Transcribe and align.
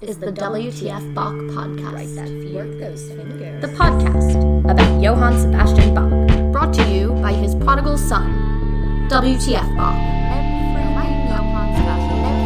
This 0.00 0.10
is 0.10 0.18
the 0.18 0.32
WTF 0.32 1.14
Bach 1.14 1.34
podcast. 1.54 1.92
Right, 1.92 2.14
that 2.16 2.54
work 2.54 2.78
those 2.78 3.08
fingers. 3.08 3.60
The 3.60 3.68
podcast 3.68 4.64
about 4.68 5.00
Johann 5.02 5.38
Sebastian 5.40 5.94
Bach, 5.94 6.52
brought 6.52 6.74
to 6.74 6.84
you 6.90 7.10
by 7.22 7.32
his 7.32 7.54
prodigal 7.54 7.96
son, 7.96 9.08
WTF 9.08 9.76
Bach. 9.76 9.94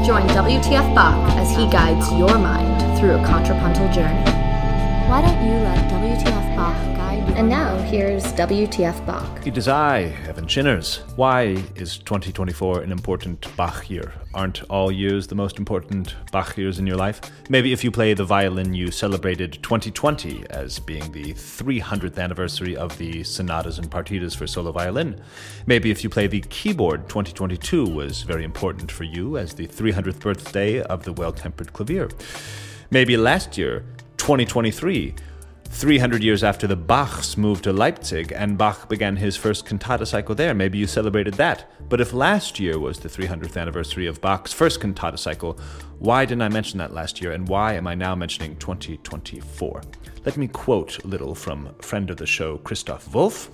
Join 0.06 0.26
WTF 0.28 0.94
Bach 0.94 1.16
as 1.36 1.50
he 1.56 1.68
guides 1.70 2.10
your 2.12 2.38
mind 2.38 2.98
through 2.98 3.12
a 3.12 3.24
contrapuntal 3.26 3.92
journey. 3.92 4.24
Why 5.08 5.22
don't 5.22 5.44
you 5.44 5.58
let 5.64 5.90
WTF 5.90 6.56
Bach? 6.56 6.97
And 7.38 7.48
now 7.48 7.78
here's 7.82 8.24
WTF 8.32 9.06
Bach. 9.06 9.46
It 9.46 9.56
is 9.56 9.68
I, 9.68 10.12
Evan 10.26 10.48
Shinners. 10.48 11.02
Why 11.14 11.62
is 11.76 11.98
2024 11.98 12.80
an 12.80 12.90
important 12.90 13.56
Bach 13.56 13.88
year? 13.88 14.12
Aren't 14.34 14.64
all 14.64 14.90
years 14.90 15.28
the 15.28 15.36
most 15.36 15.56
important 15.56 16.16
Bach 16.32 16.56
years 16.56 16.80
in 16.80 16.86
your 16.88 16.96
life? 16.96 17.20
Maybe 17.48 17.72
if 17.72 17.84
you 17.84 17.92
play 17.92 18.12
the 18.12 18.24
violin, 18.24 18.74
you 18.74 18.90
celebrated 18.90 19.52
2020 19.62 20.46
as 20.50 20.80
being 20.80 21.12
the 21.12 21.32
300th 21.32 22.18
anniversary 22.18 22.76
of 22.76 22.98
the 22.98 23.22
sonatas 23.22 23.78
and 23.78 23.88
partitas 23.88 24.34
for 24.34 24.48
solo 24.48 24.72
violin. 24.72 25.22
Maybe 25.64 25.92
if 25.92 26.02
you 26.02 26.10
play 26.10 26.26
the 26.26 26.40
keyboard, 26.40 27.08
2022 27.08 27.84
was 27.84 28.22
very 28.22 28.42
important 28.42 28.90
for 28.90 29.04
you 29.04 29.38
as 29.38 29.54
the 29.54 29.68
300th 29.68 30.18
birthday 30.18 30.82
of 30.82 31.04
the 31.04 31.12
well 31.12 31.30
tempered 31.30 31.72
clavier. 31.72 32.08
Maybe 32.90 33.16
last 33.16 33.56
year, 33.56 33.84
2023, 34.16 35.14
300 35.70 36.22
years 36.24 36.42
after 36.42 36.66
the 36.66 36.76
Bachs 36.76 37.36
moved 37.36 37.64
to 37.64 37.72
Leipzig 37.72 38.32
and 38.32 38.58
Bach 38.58 38.88
began 38.88 39.16
his 39.16 39.36
first 39.36 39.64
cantata 39.64 40.06
cycle 40.06 40.34
there. 40.34 40.52
Maybe 40.52 40.78
you 40.78 40.86
celebrated 40.86 41.34
that. 41.34 41.70
But 41.88 42.00
if 42.00 42.12
last 42.12 42.58
year 42.58 42.78
was 42.78 42.98
the 42.98 43.08
300th 43.08 43.56
anniversary 43.56 44.06
of 44.06 44.20
Bach's 44.20 44.52
first 44.52 44.80
cantata 44.80 45.18
cycle, 45.18 45.58
why 45.98 46.24
didn't 46.24 46.42
I 46.42 46.48
mention 46.48 46.78
that 46.78 46.94
last 46.94 47.20
year 47.20 47.32
and 47.32 47.46
why 47.46 47.74
am 47.74 47.86
I 47.86 47.94
now 47.94 48.14
mentioning 48.14 48.56
2024? 48.56 49.82
Let 50.24 50.36
me 50.36 50.48
quote 50.48 51.04
a 51.04 51.06
little 51.06 51.34
from 51.34 51.72
friend 51.80 52.10
of 52.10 52.16
the 52.16 52.26
show 52.26 52.58
Christoph 52.58 53.14
Wolff. 53.14 53.50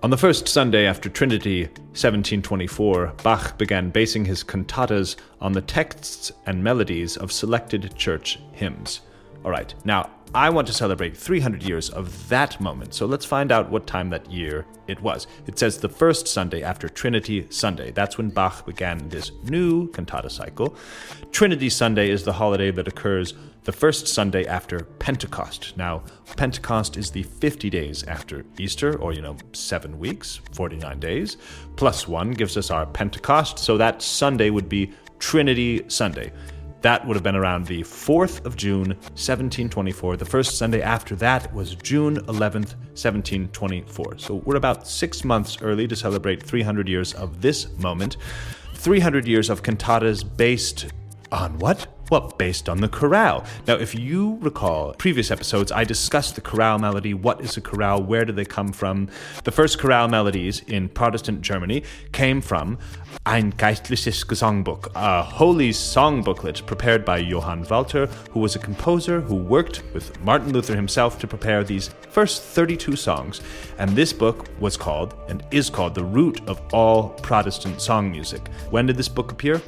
On 0.00 0.10
the 0.10 0.16
first 0.16 0.46
Sunday 0.46 0.86
after 0.86 1.08
Trinity, 1.08 1.64
1724, 1.64 3.14
Bach 3.24 3.58
began 3.58 3.90
basing 3.90 4.24
his 4.24 4.44
cantatas 4.44 5.16
on 5.40 5.52
the 5.52 5.60
texts 5.60 6.30
and 6.46 6.62
melodies 6.62 7.16
of 7.16 7.32
selected 7.32 7.96
church 7.96 8.38
hymns. 8.52 9.00
All 9.44 9.52
right, 9.52 9.72
now 9.84 10.10
I 10.34 10.50
want 10.50 10.66
to 10.66 10.72
celebrate 10.74 11.16
300 11.16 11.62
years 11.62 11.88
of 11.90 12.28
that 12.28 12.60
moment, 12.60 12.92
so 12.92 13.06
let's 13.06 13.24
find 13.24 13.52
out 13.52 13.70
what 13.70 13.86
time 13.86 14.10
that 14.10 14.30
year 14.30 14.66
it 14.88 15.00
was. 15.00 15.26
It 15.46 15.58
says 15.58 15.78
the 15.78 15.88
first 15.88 16.26
Sunday 16.26 16.62
after 16.62 16.88
Trinity 16.88 17.46
Sunday. 17.48 17.92
That's 17.92 18.18
when 18.18 18.30
Bach 18.30 18.66
began 18.66 19.08
this 19.08 19.30
new 19.44 19.88
cantata 19.92 20.28
cycle. 20.28 20.76
Trinity 21.30 21.70
Sunday 21.70 22.10
is 22.10 22.24
the 22.24 22.32
holiday 22.32 22.70
that 22.72 22.88
occurs 22.88 23.34
the 23.62 23.72
first 23.72 24.08
Sunday 24.08 24.44
after 24.44 24.80
Pentecost. 24.98 25.76
Now, 25.76 26.02
Pentecost 26.36 26.96
is 26.96 27.10
the 27.10 27.22
50 27.22 27.70
days 27.70 28.02
after 28.04 28.44
Easter, 28.58 28.98
or, 28.98 29.12
you 29.12 29.22
know, 29.22 29.36
seven 29.52 29.98
weeks, 29.98 30.40
49 30.52 30.98
days. 30.98 31.36
Plus 31.76 32.08
one 32.08 32.32
gives 32.32 32.56
us 32.56 32.70
our 32.70 32.86
Pentecost, 32.86 33.58
so 33.58 33.76
that 33.76 34.02
Sunday 34.02 34.50
would 34.50 34.68
be 34.68 34.92
Trinity 35.18 35.84
Sunday. 35.88 36.32
That 36.82 37.04
would 37.06 37.16
have 37.16 37.24
been 37.24 37.34
around 37.34 37.66
the 37.66 37.82
4th 37.82 38.44
of 38.44 38.56
June, 38.56 38.90
1724. 39.16 40.16
The 40.16 40.24
first 40.24 40.58
Sunday 40.58 40.80
after 40.80 41.16
that 41.16 41.52
was 41.52 41.74
June 41.74 42.18
11th, 42.26 42.76
1724. 42.94 44.18
So 44.18 44.36
we're 44.36 44.56
about 44.56 44.86
six 44.86 45.24
months 45.24 45.58
early 45.60 45.88
to 45.88 45.96
celebrate 45.96 46.40
300 46.40 46.88
years 46.88 47.14
of 47.14 47.40
this 47.40 47.68
moment. 47.78 48.16
300 48.74 49.26
years 49.26 49.50
of 49.50 49.64
cantatas 49.64 50.24
based 50.36 50.86
on 51.32 51.58
what? 51.58 51.97
Well, 52.10 52.32
based 52.38 52.70
on 52.70 52.80
the 52.80 52.88
chorale. 52.88 53.44
Now, 53.66 53.74
if 53.74 53.94
you 53.94 54.38
recall 54.40 54.94
previous 54.94 55.30
episodes, 55.30 55.70
I 55.70 55.84
discussed 55.84 56.36
the 56.36 56.40
chorale 56.40 56.78
melody. 56.78 57.12
What 57.12 57.42
is 57.42 57.58
a 57.58 57.60
chorale? 57.60 58.02
Where 58.02 58.24
do 58.24 58.32
they 58.32 58.46
come 58.46 58.72
from? 58.72 59.10
The 59.44 59.52
first 59.52 59.78
chorale 59.78 60.08
melodies 60.08 60.60
in 60.68 60.88
Protestant 60.88 61.42
Germany 61.42 61.82
came 62.12 62.40
from 62.40 62.78
Ein 63.26 63.52
geistliches 63.52 64.24
Gesangbuch, 64.24 64.90
a 64.94 65.22
holy 65.22 65.70
song 65.70 66.22
booklet 66.22 66.64
prepared 66.64 67.04
by 67.04 67.18
Johann 67.18 67.66
Walter, 67.68 68.06
who 68.30 68.40
was 68.40 68.56
a 68.56 68.58
composer 68.58 69.20
who 69.20 69.34
worked 69.34 69.82
with 69.92 70.18
Martin 70.22 70.54
Luther 70.54 70.74
himself 70.74 71.18
to 71.18 71.26
prepare 71.26 71.62
these 71.62 71.90
first 72.08 72.42
32 72.42 72.96
songs. 72.96 73.42
And 73.78 73.90
this 73.90 74.14
book 74.14 74.46
was 74.60 74.78
called, 74.78 75.14
and 75.28 75.44
is 75.50 75.68
called, 75.68 75.94
the 75.94 76.04
root 76.04 76.40
of 76.48 76.62
all 76.72 77.10
Protestant 77.20 77.82
song 77.82 78.10
music. 78.10 78.48
When 78.70 78.86
did 78.86 78.96
this 78.96 79.08
book 79.08 79.30
appear? 79.30 79.60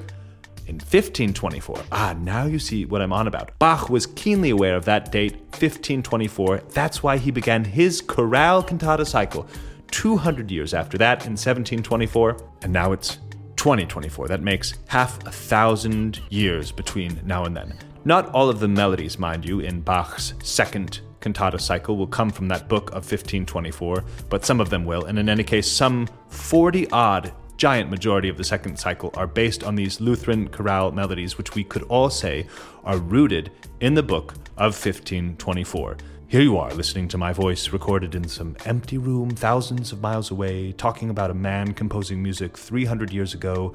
In 0.70 0.76
1524. 0.76 1.82
Ah, 1.90 2.14
now 2.20 2.46
you 2.46 2.60
see 2.60 2.84
what 2.84 3.02
I'm 3.02 3.12
on 3.12 3.26
about. 3.26 3.58
Bach 3.58 3.90
was 3.90 4.06
keenly 4.06 4.50
aware 4.50 4.76
of 4.76 4.84
that 4.84 5.10
date, 5.10 5.32
1524. 5.50 6.62
That's 6.70 7.02
why 7.02 7.18
he 7.18 7.32
began 7.32 7.64
his 7.64 8.00
chorale 8.00 8.62
cantata 8.62 9.04
cycle 9.04 9.48
200 9.90 10.48
years 10.48 10.72
after 10.72 10.96
that 10.98 11.26
in 11.26 11.32
1724. 11.32 12.36
And 12.62 12.72
now 12.72 12.92
it's 12.92 13.18
2024. 13.56 14.28
That 14.28 14.42
makes 14.42 14.74
half 14.86 15.26
a 15.26 15.32
thousand 15.32 16.20
years 16.30 16.70
between 16.70 17.20
now 17.24 17.44
and 17.44 17.56
then. 17.56 17.76
Not 18.04 18.28
all 18.28 18.48
of 18.48 18.60
the 18.60 18.68
melodies, 18.68 19.18
mind 19.18 19.44
you, 19.44 19.58
in 19.60 19.80
Bach's 19.80 20.34
second 20.42 21.00
cantata 21.20 21.58
cycle 21.58 21.96
will 21.96 22.06
come 22.06 22.30
from 22.30 22.48
that 22.48 22.68
book 22.68 22.90
of 22.90 23.04
1524, 23.04 24.04
but 24.30 24.46
some 24.46 24.60
of 24.60 24.70
them 24.70 24.86
will, 24.86 25.04
and 25.04 25.18
in 25.18 25.28
any 25.28 25.44
case, 25.44 25.70
some 25.70 26.08
40 26.28 26.90
odd 26.92 27.32
giant 27.60 27.90
majority 27.90 28.30
of 28.30 28.38
the 28.38 28.42
second 28.42 28.78
cycle 28.78 29.10
are 29.12 29.26
based 29.26 29.62
on 29.62 29.74
these 29.74 30.00
Lutheran 30.00 30.48
chorale 30.48 30.92
melodies, 30.92 31.36
which 31.36 31.54
we 31.54 31.62
could 31.62 31.82
all 31.90 32.08
say 32.08 32.46
are 32.84 32.96
rooted 32.96 33.52
in 33.80 33.92
the 33.92 34.02
book 34.02 34.32
of 34.56 34.72
1524. 34.72 35.98
Here 36.26 36.40
you 36.40 36.56
are, 36.56 36.72
listening 36.72 37.06
to 37.08 37.18
my 37.18 37.34
voice 37.34 37.68
recorded 37.68 38.14
in 38.14 38.26
some 38.26 38.56
empty 38.64 38.96
room 38.96 39.28
thousands 39.28 39.92
of 39.92 40.00
miles 40.00 40.30
away, 40.30 40.72
talking 40.72 41.10
about 41.10 41.30
a 41.30 41.34
man 41.34 41.74
composing 41.74 42.22
music 42.22 42.56
300 42.56 43.12
years 43.12 43.34
ago 43.34 43.74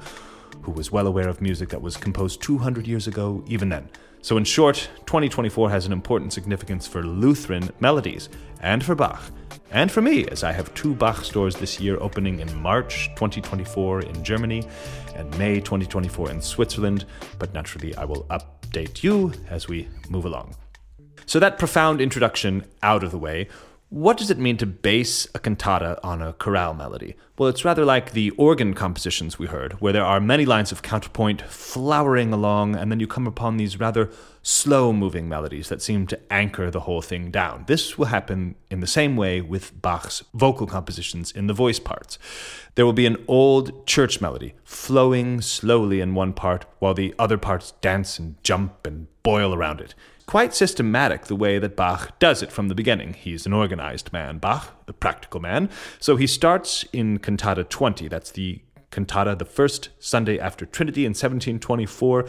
who 0.62 0.72
was 0.72 0.90
well 0.90 1.06
aware 1.06 1.28
of 1.28 1.40
music 1.40 1.68
that 1.68 1.80
was 1.80 1.96
composed 1.96 2.42
200 2.42 2.88
years 2.88 3.06
ago, 3.06 3.44
even 3.46 3.68
then. 3.68 3.88
So, 4.20 4.36
in 4.36 4.42
short, 4.42 4.90
2024 5.06 5.70
has 5.70 5.86
an 5.86 5.92
important 5.92 6.32
significance 6.32 6.88
for 6.88 7.04
Lutheran 7.04 7.70
melodies 7.78 8.30
and 8.60 8.84
for 8.84 8.96
Bach. 8.96 9.22
And 9.70 9.90
for 9.90 10.00
me, 10.00 10.26
as 10.28 10.44
I 10.44 10.52
have 10.52 10.72
two 10.74 10.94
Bach 10.94 11.24
stores 11.24 11.56
this 11.56 11.80
year 11.80 11.98
opening 12.00 12.40
in 12.40 12.62
March 12.62 13.08
2024 13.16 14.02
in 14.02 14.22
Germany 14.22 14.66
and 15.14 15.36
May 15.38 15.56
2024 15.56 16.30
in 16.30 16.40
Switzerland, 16.40 17.04
but 17.38 17.52
naturally 17.52 17.94
I 17.96 18.04
will 18.04 18.24
update 18.24 19.02
you 19.02 19.32
as 19.50 19.68
we 19.68 19.88
move 20.08 20.24
along. 20.24 20.54
So, 21.26 21.40
that 21.40 21.58
profound 21.58 22.00
introduction 22.00 22.64
out 22.82 23.02
of 23.02 23.10
the 23.10 23.18
way, 23.18 23.48
what 23.88 24.16
does 24.16 24.30
it 24.30 24.38
mean 24.38 24.56
to 24.58 24.66
base 24.66 25.26
a 25.34 25.40
cantata 25.40 25.98
on 26.04 26.22
a 26.22 26.32
chorale 26.34 26.74
melody? 26.74 27.16
Well, 27.38 27.50
it's 27.50 27.66
rather 27.66 27.84
like 27.84 28.12
the 28.12 28.30
organ 28.30 28.72
compositions 28.72 29.38
we 29.38 29.46
heard, 29.46 29.74
where 29.74 29.92
there 29.92 30.06
are 30.06 30.20
many 30.20 30.46
lines 30.46 30.72
of 30.72 30.80
counterpoint 30.80 31.42
flowering 31.42 32.32
along, 32.32 32.76
and 32.76 32.90
then 32.90 32.98
you 32.98 33.06
come 33.06 33.26
upon 33.26 33.58
these 33.58 33.78
rather 33.78 34.08
slow 34.42 34.90
moving 34.90 35.28
melodies 35.28 35.68
that 35.68 35.82
seem 35.82 36.06
to 36.06 36.32
anchor 36.32 36.70
the 36.70 36.80
whole 36.80 37.02
thing 37.02 37.30
down. 37.30 37.64
This 37.66 37.98
will 37.98 38.06
happen 38.06 38.54
in 38.70 38.80
the 38.80 38.86
same 38.86 39.16
way 39.16 39.42
with 39.42 39.82
Bach's 39.82 40.24
vocal 40.32 40.66
compositions 40.66 41.30
in 41.30 41.46
the 41.46 41.52
voice 41.52 41.78
parts. 41.78 42.18
There 42.74 42.86
will 42.86 42.94
be 42.94 43.04
an 43.04 43.22
old 43.28 43.86
church 43.86 44.18
melody 44.22 44.54
flowing 44.64 45.42
slowly 45.42 46.00
in 46.00 46.14
one 46.14 46.32
part, 46.32 46.64
while 46.78 46.94
the 46.94 47.14
other 47.18 47.36
parts 47.36 47.72
dance 47.82 48.18
and 48.18 48.42
jump 48.42 48.86
and 48.86 49.08
boil 49.22 49.52
around 49.52 49.82
it 49.82 49.94
quite 50.26 50.52
systematic 50.52 51.26
the 51.26 51.36
way 51.36 51.58
that 51.58 51.76
Bach 51.76 52.18
does 52.18 52.42
it 52.42 52.50
from 52.50 52.66
the 52.66 52.74
beginning. 52.74 53.14
He's 53.14 53.46
an 53.46 53.52
organized 53.52 54.12
man, 54.12 54.38
Bach, 54.38 54.75
a 54.88 54.92
practical 54.92 55.40
man. 55.40 55.68
So 55.98 56.16
he 56.16 56.26
starts 56.26 56.84
in 56.92 57.18
Cantata 57.18 57.64
20. 57.64 58.08
That's 58.08 58.30
the 58.30 58.60
cantata 58.90 59.36
the 59.36 59.44
first 59.44 59.90
Sunday 59.98 60.38
after 60.38 60.64
Trinity 60.64 61.04
in 61.04 61.10
1724 61.10 62.26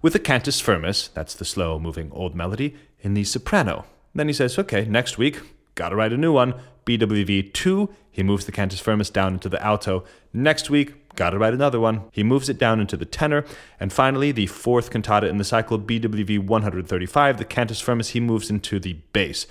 with 0.00 0.12
the 0.12 0.18
cantus 0.18 0.60
firmus, 0.60 1.08
that's 1.08 1.34
the 1.34 1.44
slow 1.44 1.78
moving 1.78 2.10
old 2.12 2.34
melody, 2.34 2.76
in 3.00 3.14
the 3.14 3.24
soprano. 3.24 3.84
Then 4.14 4.28
he 4.28 4.32
says, 4.32 4.58
okay, 4.58 4.84
next 4.84 5.18
week, 5.18 5.40
gotta 5.74 5.96
write 5.96 6.12
a 6.12 6.16
new 6.16 6.32
one. 6.32 6.54
BWV 6.86 7.52
2, 7.52 7.90
he 8.10 8.22
moves 8.22 8.46
the 8.46 8.52
cantus 8.52 8.80
firmus 8.80 9.10
down 9.10 9.34
into 9.34 9.48
the 9.48 9.62
alto. 9.62 10.04
Next 10.32 10.70
week, 10.70 11.14
gotta 11.16 11.38
write 11.38 11.52
another 11.52 11.80
one. 11.80 12.02
He 12.12 12.22
moves 12.22 12.48
it 12.48 12.58
down 12.58 12.80
into 12.80 12.96
the 12.96 13.04
tenor. 13.04 13.44
And 13.80 13.92
finally, 13.92 14.32
the 14.32 14.46
fourth 14.46 14.90
cantata 14.90 15.28
in 15.28 15.38
the 15.38 15.44
cycle, 15.44 15.78
BWV 15.78 16.46
135, 16.46 17.38
the 17.38 17.44
cantus 17.44 17.80
firmus, 17.80 18.10
he 18.10 18.20
moves 18.20 18.50
into 18.50 18.78
the 18.78 18.94
bass. 19.12 19.46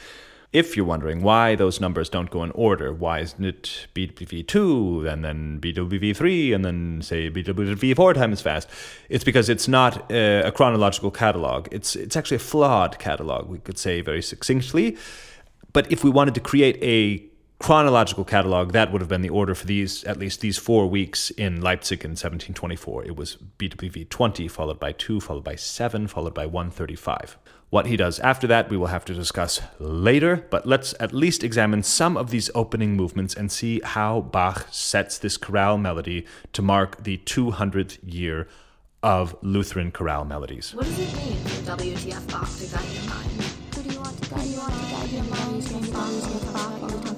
If 0.54 0.78
you're 0.78 0.86
wondering 0.86 1.24
why 1.24 1.56
those 1.56 1.82
numbers 1.82 2.08
don't 2.10 2.30
go 2.30 2.42
in 2.42 2.52
order, 2.52 2.94
why 2.94 3.20
isn't 3.20 3.44
it 3.44 3.88
BWV2 3.94 5.12
and 5.12 5.24
then 5.24 5.60
BWV3 5.60 6.56
and 6.56 6.64
then 6.64 7.02
say 7.02 7.30
BWV4 7.30 8.14
times 8.14 8.42
fast? 8.42 8.70
It's 9.10 9.26
because 9.26 9.50
it's 9.50 9.68
not 9.68 10.10
a, 10.10 10.48
a 10.48 10.52
chronological 10.54 11.12
catalog. 11.12 11.68
It's 11.72 11.98
it's 11.98 12.16
actually 12.16 12.38
a 12.38 12.48
flawed 12.52 12.98
catalog, 12.98 13.50
we 13.50 13.60
could 13.60 13.78
say 13.78 14.00
very 14.00 14.22
succinctly. 14.22 14.98
But 15.74 15.92
if 15.92 16.04
we 16.06 16.10
wanted 16.10 16.34
to 16.36 16.42
create 16.42 16.82
a 16.82 17.24
chronological 17.60 18.24
catalog, 18.24 18.72
that 18.72 18.92
would 18.92 19.02
have 19.02 19.10
been 19.10 19.22
the 19.22 19.30
order 19.30 19.56
for 19.56 19.66
these, 19.66 20.04
at 20.04 20.18
least 20.18 20.42
these 20.42 20.58
four 20.58 20.88
weeks 20.88 21.32
in 21.32 21.62
Leipzig 21.62 22.04
in 22.04 22.12
1724. 22.12 23.06
It 23.06 23.16
was 23.16 23.38
BWV 23.58 24.10
20, 24.10 24.48
followed 24.48 24.80
by 24.80 24.92
2, 24.92 25.20
followed 25.20 25.44
by 25.44 25.56
7, 25.56 26.08
followed 26.08 26.34
by 26.34 26.46
135. 26.46 27.38
What 27.70 27.88
he 27.88 27.98
does 27.98 28.20
after 28.20 28.48
that, 28.48 28.70
we 28.70 28.78
will 28.78 28.88
have 28.88 29.04
to 29.06 29.14
discuss 29.14 29.60
later, 29.80 30.46
but 30.50 30.66
let's 30.66 30.94
at 31.02 31.14
least 31.14 31.44
examine 31.44 31.84
some 31.84 32.16
of 32.16 32.30
these 32.30 32.50
opening 32.56 32.96
movements 32.96 33.34
and 33.34 33.52
see 33.52 33.82
how 33.84 34.22
Bach 34.22 34.68
sets 34.72 35.18
this 35.18 35.36
chorale 35.36 35.78
melody 35.78 36.26
to 36.54 36.62
mark 36.62 37.04
the 37.04 37.18
200th 37.18 37.98
year 38.04 38.48
of 39.04 39.36
Lutheran 39.42 39.92
chorale 39.92 40.24
melodies. 40.24 40.74
What 40.74 40.86
does 40.86 41.00
it 41.00 41.14
mean 41.18 41.38
for 41.44 41.76
WTF 41.78 42.32
Bach 42.32 42.50
to 42.58 42.68
guide 42.68 42.90
your 42.94 43.10
mind? 43.10 43.32
Who 43.76 43.84
do 43.84 43.90
you 43.90 44.00
want 44.00 44.24
to 44.24 44.30
guide, 44.30 44.48
your 44.48 45.24
mind? 45.24 46.47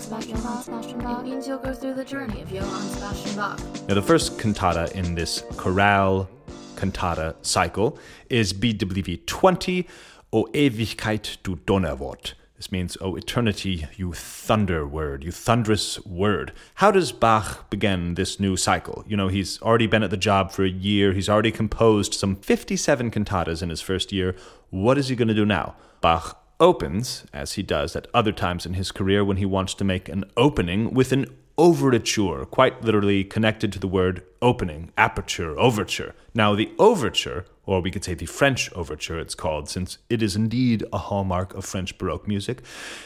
WTF 0.10 0.44
Bach 0.44 0.64
Sebastian 0.64 1.00
Bach? 1.02 1.20
It 1.20 1.30
means 1.30 1.48
you'll 1.48 1.60
go 1.60 1.72
through 1.72 1.94
the 1.94 2.04
journey 2.04 2.42
of 2.42 2.52
Johann 2.52 2.90
Sebastian 2.90 3.36
Bach. 3.36 3.60
Now, 3.88 3.94
the 3.94 4.02
first 4.02 4.40
cantata 4.40 4.92
in 4.96 5.14
this 5.14 5.44
chorale 5.56 6.28
cantata 6.76 7.36
cycle 7.44 8.00
is 8.28 8.52
BWV 8.52 9.28
20, 9.28 9.88
O 10.34 10.46
Ewigkeit, 10.46 11.38
du 11.44 11.58
Donnerwort. 11.58 12.34
This 12.58 12.72
means, 12.72 12.98
O 13.02 13.16
eternity, 13.16 13.86
you 13.98 14.14
thunder 14.14 14.88
word, 14.88 15.24
you 15.24 15.32
thunderous 15.32 16.04
word. 16.06 16.54
How 16.76 16.90
does 16.90 17.12
Bach 17.12 17.70
begin 17.70 18.16
this 18.16 18.40
new 18.40 18.58
cycle? 18.58 19.06
You 19.08 19.16
know, 19.16 19.28
he's 19.28 19.62
already 19.62 19.86
been 19.86 20.02
at 20.02 20.10
the 20.10 20.18
job 20.18 20.52
for 20.52 20.66
a 20.66 20.70
year, 20.70 21.14
he's 21.14 21.30
already 21.30 21.52
composed 21.52 22.16
some 22.16 22.36
57 22.36 23.12
cantatas 23.12 23.62
in 23.62 23.70
his 23.70 23.82
first 23.82 24.12
year. 24.12 24.36
What 24.72 24.98
is 24.98 25.10
he 25.10 25.16
going 25.16 25.28
to 25.28 25.36
do 25.36 25.46
now? 25.46 25.76
Bach 26.02 26.44
opens, 26.60 27.26
as 27.34 27.54
he 27.54 27.64
does 27.64 27.96
at 27.96 28.08
other 28.14 28.32
times 28.32 28.66
in 28.66 28.74
his 28.74 28.92
career 28.92 29.24
when 29.24 29.38
he 29.38 29.46
wants 29.46 29.74
to 29.76 29.84
make 29.84 30.10
an 30.10 30.26
opening, 30.36 30.94
with 30.94 31.12
an 31.12 31.26
overture, 31.58 32.46
quite 32.46 32.82
literally 32.84 33.24
connected 33.24 33.72
to 33.74 33.80
the 33.80 33.88
word 33.88 34.24
opening, 34.42 34.92
aperture, 34.98 35.60
overture. 35.60 36.16
Now, 36.34 36.56
the 36.56 36.72
overture, 36.80 37.46
or 37.66 37.82
we 37.82 37.92
could 37.92 38.06
say 38.06 38.14
the 38.14 38.26
French 38.26 38.72
overture, 38.74 39.20
it's 39.20 39.36
called, 39.36 39.70
since 39.70 39.98
it 40.10 40.24
is 40.24 40.38
indeed 40.38 40.86
a 40.94 40.98
hallmark 40.98 41.54
of 41.54 41.66
French 41.66 41.98
Baroque 41.98 42.28
music. 42.28 42.62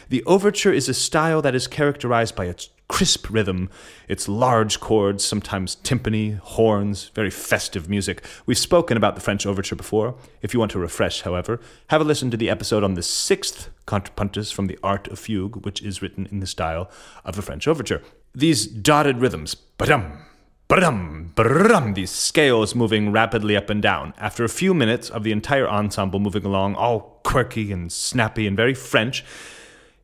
The 0.10 0.24
overture 0.26 0.72
is 0.72 0.88
a 0.88 0.94
style 0.94 1.42
that 1.42 1.56
is 1.56 1.66
characterized 1.68 2.36
by 2.36 2.46
its 2.46 2.70
crisp 2.88 3.30
rhythm, 3.30 3.70
its 4.08 4.28
large 4.28 4.80
chords, 4.80 5.24
sometimes 5.24 5.78
timpani, 5.78 6.38
horns, 6.40 7.10
very 7.16 7.30
festive 7.32 7.90
music. 7.90 8.24
We've 8.46 8.58
spoken 8.58 8.98
about 8.98 9.16
the 9.16 9.22
French 9.22 9.46
overture 9.46 9.76
before. 9.76 10.16
If 10.42 10.54
you 10.54 10.60
want 10.60 10.72
to 10.74 10.80
refresh, 10.80 11.22
however, 11.22 11.60
have 11.88 12.02
a 12.02 12.04
listen 12.04 12.30
to 12.32 12.38
the 12.38 12.50
episode 12.50 12.84
on 12.84 12.94
the 12.94 13.02
sixth 13.02 13.70
contrapuntus 13.88 14.54
from 14.54 14.68
the 14.68 14.78
Art 14.84 15.08
of 15.08 15.20
Fugue, 15.20 15.66
which 15.66 15.82
is 15.82 16.02
written 16.02 16.28
in 16.30 16.40
the 16.40 16.48
style 16.48 16.90
of 17.26 17.38
a 17.38 17.42
French 17.42 17.68
overture. 17.68 18.02
These 18.36 18.68
dotted 18.68 19.20
rhythms, 19.20 19.56
ba-dum, 19.56 20.20
ba-dum, 20.68 21.32
ba-dum, 21.36 21.94
these 21.94 22.12
scales 22.12 22.74
moving 22.76 23.12
rapidly 23.12 23.56
up 23.56 23.70
and 23.70 23.82
down. 23.82 24.14
After 24.18 24.44
a 24.44 24.50
few 24.50 24.74
minutes 24.74 25.10
of 25.10 25.24
the 25.24 25.32
entire 25.32 25.68
ensemble 25.68 26.20
moving 26.20 26.46
along, 26.46 26.76
all 26.76 27.22
quirky 27.24 27.72
and 27.72 27.92
snappy 27.92 28.48
and 28.48 28.58
very 28.58 28.74
French, 28.74 29.24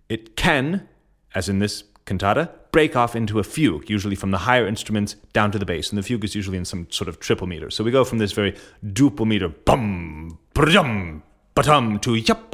it 0.10 0.36
can, 0.36 0.88
as 1.34 1.50
in 1.50 1.60
this 1.60 1.84
cantata, 2.06 2.52
break 2.72 2.96
off 2.96 3.16
into 3.16 3.40
a 3.40 3.44
fugue, 3.44 3.90
usually 3.90 4.16
from 4.16 4.32
the 4.32 4.40
higher 4.40 4.68
instruments 4.68 5.16
down 5.34 5.52
to 5.52 5.60
the 5.60 5.66
bass. 5.66 5.90
And 5.90 5.98
the 5.98 6.04
fugue 6.04 6.24
is 6.24 6.36
usually 6.36 6.58
in 6.58 6.66
some 6.66 6.88
sort 6.92 7.08
of 7.08 7.20
triple 7.20 7.48
meter. 7.48 7.70
So 7.70 7.84
we 7.84 7.92
go 7.92 8.04
from 8.04 8.18
this 8.20 8.32
very 8.32 8.56
duple 8.86 9.26
meter, 9.26 9.50
bum, 9.50 10.38
ba-dum, 10.54 11.24
ba-dum, 11.56 12.00
to 12.00 12.16
yup, 12.16 12.52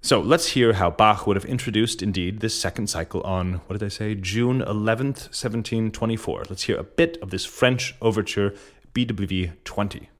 so 0.00 0.20
let's 0.20 0.48
hear 0.48 0.74
how 0.74 0.90
Bach 0.90 1.26
would 1.26 1.36
have 1.36 1.46
introduced, 1.46 2.02
indeed, 2.02 2.40
this 2.40 2.58
second 2.58 2.88
cycle 2.88 3.22
on, 3.22 3.54
what 3.66 3.78
did 3.78 3.86
I 3.86 3.88
say, 3.88 4.14
June 4.14 4.60
11th, 4.60 5.32
1724. 5.32 6.44
Let's 6.50 6.64
hear 6.64 6.76
a 6.76 6.84
bit 6.84 7.16
of 7.22 7.30
this 7.30 7.44
French 7.44 7.94
overture, 8.00 8.54
BWV 8.92 9.52
20. 9.64 10.10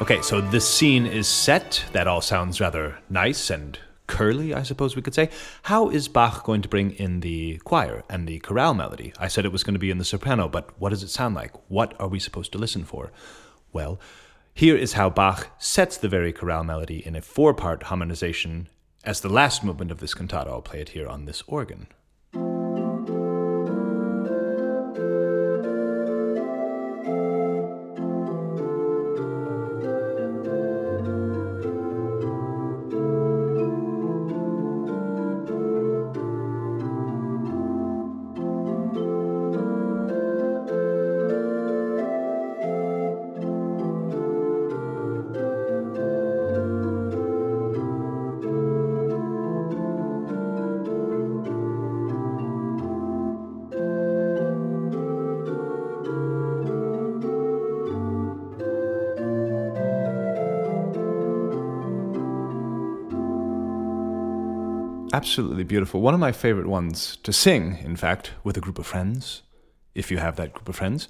Okay, 0.00 0.22
so 0.22 0.40
this 0.40 0.66
scene 0.66 1.04
is 1.04 1.28
set. 1.28 1.84
That 1.92 2.06
all 2.06 2.22
sounds 2.22 2.58
rather 2.58 2.98
nice 3.10 3.50
and 3.50 3.78
curly, 4.06 4.54
I 4.54 4.62
suppose 4.62 4.96
we 4.96 5.02
could 5.02 5.14
say. 5.14 5.28
How 5.64 5.90
is 5.90 6.08
Bach 6.08 6.42
going 6.42 6.62
to 6.62 6.70
bring 6.70 6.92
in 6.92 7.20
the 7.20 7.58
choir 7.64 8.02
and 8.08 8.26
the 8.26 8.38
chorale 8.38 8.72
melody? 8.72 9.12
I 9.18 9.28
said 9.28 9.44
it 9.44 9.52
was 9.52 9.62
going 9.62 9.74
to 9.74 9.78
be 9.78 9.90
in 9.90 9.98
the 9.98 10.04
soprano, 10.06 10.48
but 10.48 10.70
what 10.80 10.88
does 10.88 11.02
it 11.02 11.10
sound 11.10 11.34
like? 11.34 11.52
What 11.68 11.94
are 12.00 12.08
we 12.08 12.18
supposed 12.18 12.50
to 12.52 12.58
listen 12.58 12.84
for? 12.84 13.12
Well, 13.74 14.00
here 14.54 14.74
is 14.74 14.94
how 14.94 15.10
Bach 15.10 15.48
sets 15.58 15.98
the 15.98 16.08
very 16.08 16.32
chorale 16.32 16.64
melody 16.64 17.06
in 17.06 17.14
a 17.14 17.20
four 17.20 17.52
part 17.52 17.84
harmonization 17.84 18.70
as 19.04 19.20
the 19.20 19.28
last 19.28 19.62
movement 19.62 19.90
of 19.90 20.00
this 20.00 20.14
cantata. 20.14 20.48
I'll 20.48 20.62
play 20.62 20.80
it 20.80 20.88
here 20.88 21.08
on 21.08 21.26
this 21.26 21.42
organ. 21.46 21.88
Absolutely 65.30 65.62
beautiful. 65.62 66.00
One 66.00 66.12
of 66.12 66.18
my 66.18 66.32
favorite 66.32 66.66
ones 66.66 67.16
to 67.22 67.32
sing, 67.32 67.78
in 67.84 67.94
fact, 67.94 68.32
with 68.42 68.56
a 68.56 68.60
group 68.60 68.80
of 68.80 68.86
friends, 68.88 69.42
if 69.94 70.10
you 70.10 70.18
have 70.18 70.34
that 70.34 70.52
group 70.52 70.68
of 70.68 70.74
friends. 70.74 71.06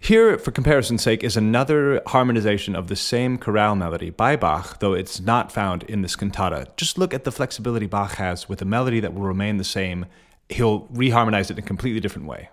Here, 0.00 0.38
for 0.38 0.52
comparison's 0.52 1.02
sake, 1.02 1.22
is 1.22 1.36
another 1.36 2.00
harmonization 2.06 2.74
of 2.74 2.88
the 2.88 2.96
same 2.96 3.36
chorale 3.36 3.76
melody 3.76 4.08
by 4.08 4.36
Bach, 4.36 4.80
though 4.80 4.94
it's 4.94 5.20
not 5.20 5.52
found 5.52 5.82
in 5.82 6.00
this 6.00 6.16
cantata. 6.16 6.68
Just 6.78 6.96
look 6.96 7.12
at 7.12 7.24
the 7.24 7.30
flexibility 7.30 7.84
Bach 7.84 8.12
has 8.12 8.48
with 8.48 8.62
a 8.62 8.64
melody 8.64 9.00
that 9.00 9.12
will 9.12 9.20
remain 9.20 9.58
the 9.58 9.64
same. 9.64 10.06
He'll 10.48 10.86
reharmonize 10.86 11.50
it 11.50 11.58
in 11.58 11.64
a 11.64 11.66
completely 11.66 12.00
different 12.00 12.26
way. 12.26 12.48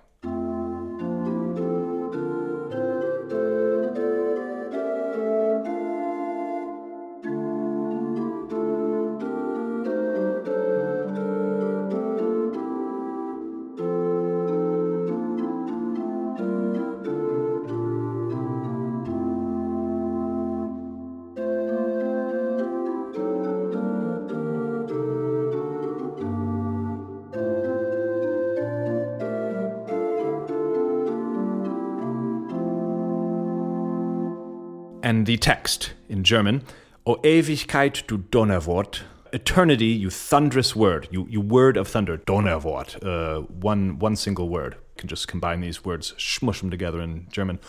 Text 35.37 35.93
in 36.09 36.23
German, 36.23 36.63
O 37.05 37.15
Ewigkeit, 37.23 38.05
du 38.07 38.17
Donnerwort, 38.17 39.03
eternity, 39.31 39.85
you 39.85 40.09
thunderous 40.09 40.75
word, 40.75 41.07
you, 41.11 41.27
you 41.29 41.39
word 41.39 41.77
of 41.77 41.87
thunder, 41.87 42.17
Donnerwort, 42.17 43.01
uh, 43.03 43.41
one, 43.41 43.99
one 43.99 44.15
single 44.15 44.49
word. 44.49 44.75
You 44.75 44.99
can 45.01 45.07
just 45.07 45.27
combine 45.27 45.61
these 45.61 45.85
words, 45.85 46.13
smush 46.17 46.59
them 46.59 46.69
together 46.69 47.01
in 47.01 47.27
German. 47.31 47.59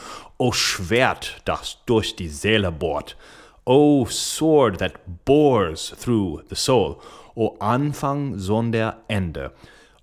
O 0.40 0.50
Schwert, 0.50 1.40
das 1.44 1.76
durch 1.86 2.16
die 2.16 2.28
Seele 2.28 2.72
bohrt. 2.72 3.14
O 3.66 4.06
sword 4.06 4.78
that 4.78 5.24
bores 5.26 5.90
through 5.90 6.42
the 6.48 6.56
soul. 6.56 7.02
O 7.36 7.56
Anfang 7.60 8.38
sonder 8.38 8.96
Ende. 9.10 9.52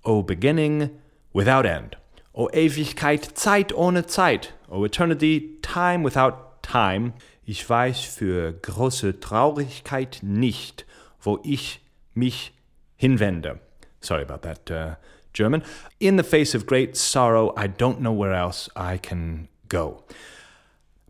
O 0.04 0.22
beginning 0.22 0.90
without 1.32 1.66
end. 1.66 1.96
O 2.32 2.48
Ewigkeit, 2.52 3.36
Zeit 3.36 3.72
ohne 3.72 4.06
Zeit. 4.06 4.52
O 4.70 4.84
eternity, 4.84 5.58
time 5.62 6.04
without 6.04 6.62
time. 6.62 7.14
Ich 7.48 7.68
weiß 7.68 8.00
für 8.00 8.52
große 8.52 9.20
Traurigkeit 9.20 10.18
nicht, 10.22 10.84
wo 11.20 11.38
ich 11.44 11.80
mich 12.12 12.52
hinwende. 12.96 13.60
Sorry 14.00 14.22
about 14.22 14.38
that, 14.38 14.68
uh, 14.68 14.96
German. 15.32 15.62
In 16.00 16.18
the 16.18 16.24
face 16.24 16.56
of 16.56 16.66
great 16.66 16.96
sorrow, 16.96 17.54
I 17.56 17.68
don't 17.68 17.98
know 17.98 18.12
where 18.12 18.34
else 18.34 18.68
I 18.76 18.98
can 18.98 19.46
go. 19.68 20.02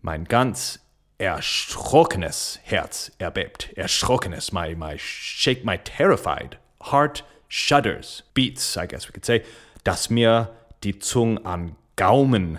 Mein 0.02 0.24
ganz 0.24 0.78
erschrockenes 1.16 2.60
Herz 2.64 3.12
erbebt. 3.18 3.72
Erschrockenes, 3.74 4.52
my, 4.52 4.74
my 4.74 4.98
shake, 4.98 5.64
my 5.64 5.78
terrified 5.78 6.58
heart 6.82 7.24
shudders, 7.48 8.24
beats, 8.34 8.76
I 8.76 8.86
guess 8.86 9.08
we 9.08 9.12
could 9.12 9.24
say, 9.24 9.42
dass 9.84 10.10
mir 10.10 10.50
die 10.84 10.98
Zunge 10.98 11.40
am 11.46 11.76
Gaumen 11.96 12.58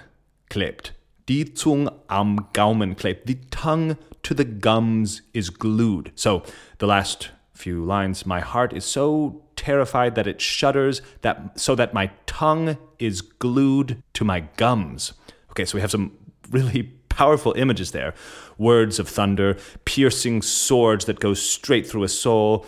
klebt. 0.50 0.97
Die 1.28 1.44
Zunge 1.44 1.92
am 2.10 2.48
Gaumen 2.54 2.96
klebt. 2.96 3.26
The 3.26 3.38
tongue 3.52 3.98
to 4.24 4.34
the 4.34 4.46
gums 4.46 5.22
is 5.34 5.50
glued. 5.50 6.12
So 6.16 6.44
the 6.78 6.88
last 6.88 7.32
few 7.54 7.84
lines, 7.84 8.26
my 8.26 8.40
heart 8.40 8.72
is 8.72 8.86
so 8.86 9.44
terrified 9.58 10.16
that 10.16 10.28
it 10.28 10.40
shudders, 10.40 11.02
that 11.22 11.60
so 11.60 11.76
that 11.76 11.94
my 11.94 12.12
tongue 12.26 12.78
is 12.98 13.22
glued 13.22 14.02
to 14.14 14.24
my 14.24 14.42
gums. 14.56 15.14
Okay, 15.52 15.66
so 15.66 15.76
we 15.76 15.82
have 15.82 15.92
some 15.92 16.12
really 16.50 16.84
powerful 17.10 17.54
images 17.58 17.92
there. 17.92 18.14
Words 18.58 18.98
of 18.98 19.10
thunder, 19.10 19.58
piercing 19.84 20.42
swords 20.42 21.06
that 21.06 21.20
go 21.20 21.34
straight 21.34 21.86
through 21.88 22.04
a 22.04 22.10
soul, 22.10 22.66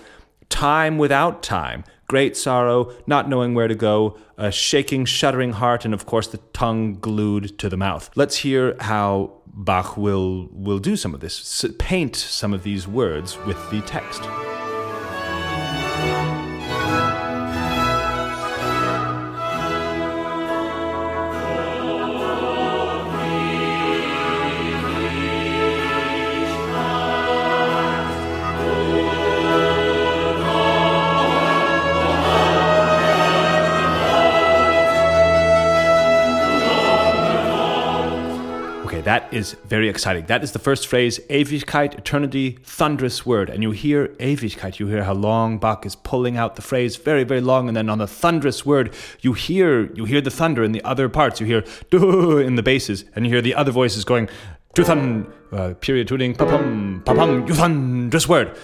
time 0.50 0.98
without 0.98 1.44
time, 1.44 1.84
great 2.08 2.36
sorrow, 2.36 2.92
not 3.06 3.30
knowing 3.30 3.54
where 3.54 3.68
to 3.68 3.76
go, 3.76 4.18
a 4.40 4.52
shaking, 4.52 5.06
shuddering 5.06 5.52
heart, 5.52 5.86
and 5.86 5.94
of 5.94 6.06
course 6.06 6.28
the 6.28 6.38
tongue 6.54 6.96
glued 6.96 7.60
to 7.60 7.70
the 7.70 7.78
mouth. 7.78 8.10
Let's 8.16 8.38
hear 8.38 8.76
how 8.80 9.34
Bach 9.46 9.98
will, 9.98 10.48
will 10.52 10.80
do 10.80 10.96
some 10.96 11.14
of 11.14 11.20
this, 11.20 11.66
paint 11.78 12.16
some 12.16 12.54
of 12.54 12.64
these 12.64 12.88
words 12.88 13.38
with 13.46 13.58
the 13.70 13.82
text. 13.82 14.24
Is 39.40 39.56
very 39.66 39.90
exciting. 39.90 40.26
That 40.28 40.44
is 40.44 40.52
the 40.52 40.60
first 40.60 40.86
phrase, 40.86 41.20
Ewigkeit, 41.30 41.98
eternity, 41.98 42.60
thunderous 42.64 43.26
word. 43.26 43.50
And 43.50 43.64
you 43.64 43.72
hear 43.72 44.10
Ewigkeit, 44.20 44.78
you 44.78 44.88
hear 44.88 45.04
how 45.06 45.14
long 45.14 45.58
Bach 45.58 45.86
is 45.86 45.96
pulling 45.96 46.38
out 46.38 46.56
the 46.56 46.62
phrase 46.62 46.98
very, 46.98 47.24
very 47.24 47.42
long. 47.42 47.68
And 47.68 47.76
then 47.76 47.90
on 47.90 47.98
the 47.98 48.08
thunderous 48.08 48.66
word, 48.66 48.94
you 49.22 49.34
hear 49.34 49.92
you 49.94 50.06
hear 50.06 50.22
the 50.22 50.30
thunder 50.30 50.64
in 50.64 50.74
the 50.74 50.84
other 50.84 51.10
parts. 51.10 51.40
You 51.40 51.48
hear 51.48 51.64
in 52.40 52.56
the 52.56 52.64
basses, 52.64 53.06
and 53.16 53.26
you 53.26 53.32
hear 53.32 53.42
the 53.42 53.56
other 53.56 53.72
voices 53.72 54.06
going, 54.06 54.30
uh, 54.78 55.74
period 55.82 56.08
tuning, 56.08 56.36
papum, 56.36 57.02
papum, 57.06 57.48
you 57.48 57.56
thunderous 57.56 58.28
word. 58.28 58.56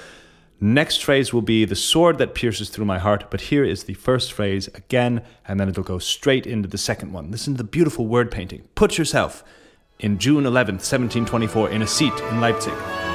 Next 0.62 1.04
phrase 1.04 1.34
will 1.34 1.42
be 1.42 1.66
the 1.66 1.76
sword 1.76 2.18
that 2.20 2.34
pierces 2.34 2.70
through 2.70 2.86
my 2.86 2.98
heart, 2.98 3.30
but 3.30 3.42
here 3.42 3.66
is 3.66 3.84
the 3.84 3.94
first 3.96 4.32
phrase 4.32 4.70
again, 4.70 5.22
and 5.48 5.60
then 5.60 5.68
it'll 5.68 5.84
go 5.84 6.00
straight 6.00 6.48
into 6.48 6.70
the 6.70 6.78
second 6.78 7.12
one. 7.12 7.30
Listen 7.30 7.54
to 7.54 7.58
the 7.58 7.70
beautiful 7.70 8.08
word 8.08 8.32
painting. 8.32 8.62
Put 8.74 8.98
yourself 8.98 9.44
in 10.00 10.18
June 10.18 10.46
11, 10.46 10.76
1724, 10.76 11.70
in 11.70 11.82
a 11.82 11.88
seat 11.88 12.14
in 12.32 12.42
Leipzig. 12.42 13.15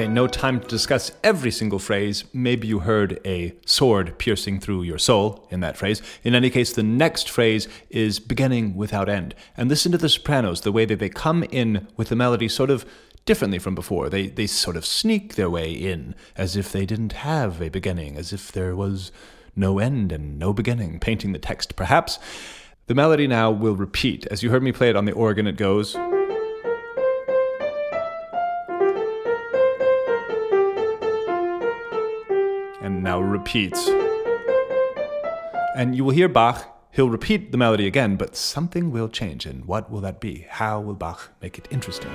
Okay, 0.00 0.08
no 0.08 0.26
time 0.26 0.60
to 0.60 0.66
discuss 0.66 1.12
every 1.22 1.50
single 1.50 1.78
phrase. 1.78 2.24
Maybe 2.32 2.66
you 2.66 2.78
heard 2.78 3.20
a 3.22 3.54
sword 3.66 4.16
piercing 4.16 4.58
through 4.58 4.84
your 4.84 4.96
soul 4.96 5.46
in 5.50 5.60
that 5.60 5.76
phrase. 5.76 6.00
In 6.24 6.34
any 6.34 6.48
case, 6.48 6.72
the 6.72 6.82
next 6.82 7.28
phrase 7.28 7.68
is 7.90 8.18
beginning 8.18 8.76
without 8.76 9.10
end. 9.10 9.34
And 9.58 9.68
listen 9.68 9.92
to 9.92 9.98
the 9.98 10.08
sopranos, 10.08 10.62
the 10.62 10.72
way 10.72 10.86
that 10.86 11.00
they 11.00 11.10
come 11.10 11.42
in 11.50 11.86
with 11.98 12.08
the 12.08 12.16
melody 12.16 12.48
sort 12.48 12.70
of 12.70 12.86
differently 13.26 13.58
from 13.58 13.74
before. 13.74 14.08
They, 14.08 14.28
they 14.28 14.46
sort 14.46 14.78
of 14.78 14.86
sneak 14.86 15.34
their 15.34 15.50
way 15.50 15.70
in 15.70 16.14
as 16.34 16.56
if 16.56 16.72
they 16.72 16.86
didn't 16.86 17.12
have 17.12 17.60
a 17.60 17.68
beginning, 17.68 18.16
as 18.16 18.32
if 18.32 18.50
there 18.50 18.74
was 18.74 19.12
no 19.54 19.78
end 19.78 20.12
and 20.12 20.38
no 20.38 20.54
beginning, 20.54 20.98
painting 20.98 21.32
the 21.32 21.38
text 21.38 21.76
perhaps. 21.76 22.18
The 22.86 22.94
melody 22.94 23.26
now 23.26 23.50
will 23.50 23.76
repeat. 23.76 24.26
As 24.28 24.42
you 24.42 24.48
heard 24.48 24.62
me 24.62 24.72
play 24.72 24.88
it 24.88 24.96
on 24.96 25.04
the 25.04 25.12
organ, 25.12 25.46
it 25.46 25.58
goes. 25.58 25.94
Repeats. 33.40 33.88
And 35.74 35.96
you 35.96 36.04
will 36.04 36.12
hear 36.12 36.28
Bach, 36.28 36.66
he'll 36.92 37.08
repeat 37.08 37.52
the 37.52 37.58
melody 37.58 37.86
again, 37.86 38.16
but 38.16 38.36
something 38.36 38.90
will 38.90 39.08
change. 39.08 39.46
And 39.46 39.64
what 39.64 39.90
will 39.90 40.02
that 40.02 40.20
be? 40.20 40.46
How 40.48 40.78
will 40.78 40.94
Bach 40.94 41.30
make 41.40 41.56
it 41.56 41.66
interesting? 41.70 42.10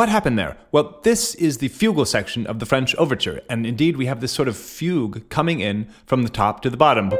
What 0.00 0.08
happened 0.08 0.38
there? 0.38 0.56
Well, 0.72 0.98
this 1.02 1.34
is 1.34 1.58
the 1.58 1.68
fugal 1.68 2.06
section 2.06 2.46
of 2.46 2.58
the 2.58 2.64
French 2.64 2.94
overture, 2.94 3.42
and 3.50 3.66
indeed 3.66 3.98
we 3.98 4.06
have 4.06 4.22
this 4.22 4.32
sort 4.32 4.48
of 4.48 4.56
fugue 4.56 5.28
coming 5.28 5.60
in 5.60 5.90
from 6.06 6.22
the 6.22 6.30
top 6.30 6.62
to 6.62 6.70
the 6.70 6.78
bottom. 6.78 7.12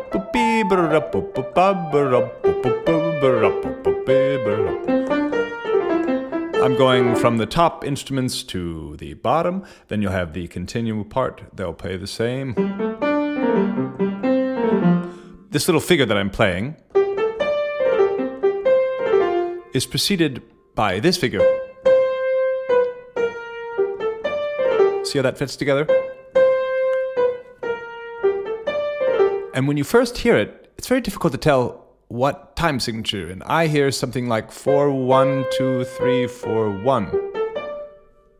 I'm 6.64 6.74
going 6.78 7.16
from 7.16 7.36
the 7.36 7.44
top 7.44 7.84
instruments 7.84 8.42
to 8.44 8.96
the 8.96 9.12
bottom, 9.12 9.62
then 9.88 10.00
you'll 10.00 10.12
have 10.12 10.32
the 10.32 10.48
continuo 10.48 11.04
part, 11.04 11.42
they'll 11.52 11.74
play 11.74 11.98
the 11.98 12.06
same. 12.06 12.54
This 15.50 15.68
little 15.68 15.82
figure 15.82 16.06
that 16.06 16.16
I'm 16.16 16.30
playing 16.30 16.76
is 19.74 19.84
preceded 19.84 20.42
by 20.74 20.98
this 20.98 21.18
figure. 21.18 21.59
See 25.10 25.18
how 25.18 25.24
that 25.24 25.36
fits 25.36 25.56
together? 25.56 25.88
And 29.52 29.66
when 29.66 29.76
you 29.76 29.82
first 29.82 30.18
hear 30.18 30.36
it, 30.36 30.72
it's 30.78 30.86
very 30.86 31.00
difficult 31.00 31.32
to 31.32 31.38
tell 31.38 31.84
what 32.06 32.54
time 32.54 32.78
signature. 32.78 33.28
And 33.28 33.42
I 33.42 33.66
hear 33.66 33.90
something 33.90 34.28
like 34.28 34.52
4 34.52 34.92
1 34.92 35.46
2 35.58 35.82
3 35.82 36.26
4 36.28 36.82
1. 36.82 37.32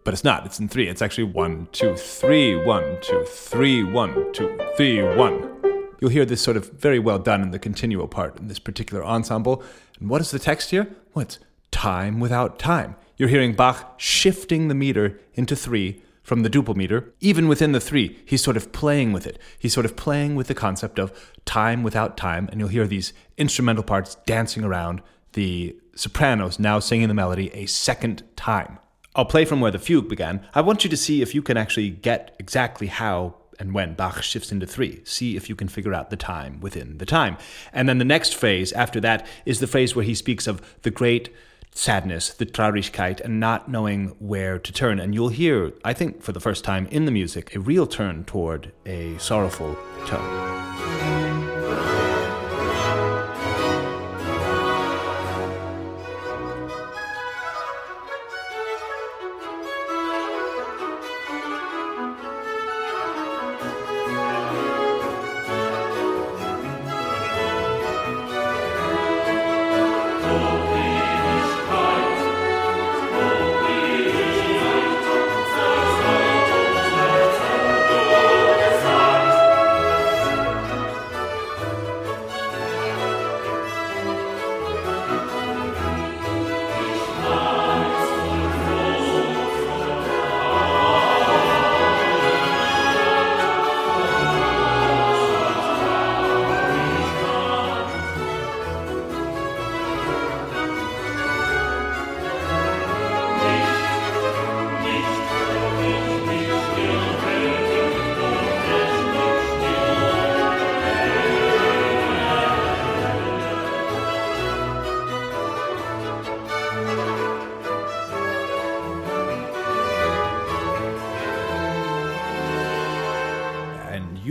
But 0.04 0.14
it's 0.14 0.22
not, 0.22 0.46
it's 0.46 0.60
in 0.60 0.68
3. 0.68 0.86
It's 0.86 1.02
actually 1.02 1.24
1 1.24 1.70
2 1.72 1.96
3 1.96 2.64
1 2.64 2.98
2 3.02 3.24
3 3.24 3.82
1 3.82 4.32
2 4.32 4.60
3 4.76 5.02
1. 5.16 5.56
You'll 6.00 6.10
hear 6.10 6.24
this 6.24 6.40
sort 6.40 6.56
of 6.56 6.70
very 6.70 7.00
well 7.00 7.18
done 7.18 7.42
in 7.42 7.50
the 7.50 7.58
continuo 7.58 8.06
part 8.06 8.38
in 8.38 8.46
this 8.46 8.60
particular 8.60 9.04
ensemble. 9.04 9.64
And 9.98 10.08
what 10.08 10.20
is 10.20 10.30
the 10.30 10.38
text 10.38 10.70
here? 10.70 10.86
Well, 11.14 11.24
it's 11.24 11.40
time 11.72 12.20
without 12.20 12.60
time. 12.60 12.94
You're 13.16 13.28
hearing 13.28 13.54
Bach 13.54 13.94
shifting 13.96 14.68
the 14.68 14.76
meter 14.76 15.18
into 15.34 15.56
3 15.56 16.00
from 16.30 16.44
the 16.44 16.48
duple 16.48 16.76
meter, 16.76 17.12
even 17.18 17.48
within 17.48 17.72
the 17.72 17.80
three, 17.80 18.16
he's 18.24 18.40
sort 18.40 18.56
of 18.56 18.70
playing 18.70 19.12
with 19.12 19.26
it. 19.26 19.36
He's 19.58 19.72
sort 19.72 19.84
of 19.84 19.96
playing 19.96 20.36
with 20.36 20.46
the 20.46 20.54
concept 20.54 21.00
of 21.00 21.10
time 21.44 21.82
without 21.82 22.16
time, 22.16 22.48
and 22.52 22.60
you'll 22.60 22.68
hear 22.68 22.86
these 22.86 23.12
instrumental 23.36 23.82
parts 23.82 24.14
dancing 24.26 24.62
around 24.62 25.02
the 25.32 25.76
sopranos 25.96 26.60
now 26.60 26.78
singing 26.78 27.08
the 27.08 27.14
melody 27.14 27.52
a 27.52 27.66
second 27.66 28.22
time. 28.36 28.78
I'll 29.16 29.24
play 29.24 29.44
from 29.44 29.60
where 29.60 29.72
the 29.72 29.80
fugue 29.80 30.08
began. 30.08 30.46
I 30.54 30.60
want 30.60 30.84
you 30.84 30.90
to 30.90 30.96
see 30.96 31.20
if 31.20 31.34
you 31.34 31.42
can 31.42 31.56
actually 31.56 31.90
get 31.90 32.36
exactly 32.38 32.86
how 32.86 33.34
and 33.58 33.74
when 33.74 33.94
Bach 33.94 34.22
shifts 34.22 34.52
into 34.52 34.68
three. 34.68 35.02
See 35.04 35.34
if 35.34 35.48
you 35.48 35.56
can 35.56 35.66
figure 35.66 35.94
out 35.94 36.10
the 36.10 36.16
time 36.16 36.60
within 36.60 36.98
the 36.98 37.06
time. 37.06 37.38
And 37.72 37.88
then 37.88 37.98
the 37.98 38.04
next 38.04 38.36
phrase 38.36 38.70
after 38.70 39.00
that 39.00 39.26
is 39.44 39.58
the 39.58 39.66
phrase 39.66 39.96
where 39.96 40.04
he 40.04 40.14
speaks 40.14 40.46
of 40.46 40.62
the 40.82 40.92
great 40.92 41.34
sadness, 41.72 42.30
the 42.30 42.46
Traurigkeit, 42.46 43.20
and 43.20 43.40
not 43.40 43.70
knowing 43.70 44.08
where 44.18 44.58
to 44.58 44.72
turn. 44.72 44.98
And 44.98 45.14
you'll 45.14 45.28
hear, 45.28 45.72
I 45.84 45.92
think, 45.92 46.22
for 46.22 46.32
the 46.32 46.40
first 46.40 46.64
time 46.64 46.86
in 46.90 47.04
the 47.04 47.12
music, 47.12 47.54
a 47.54 47.60
real 47.60 47.86
turn 47.86 48.24
toward 48.24 48.72
a 48.86 49.16
sorrowful 49.18 49.76
tone. 50.06 51.09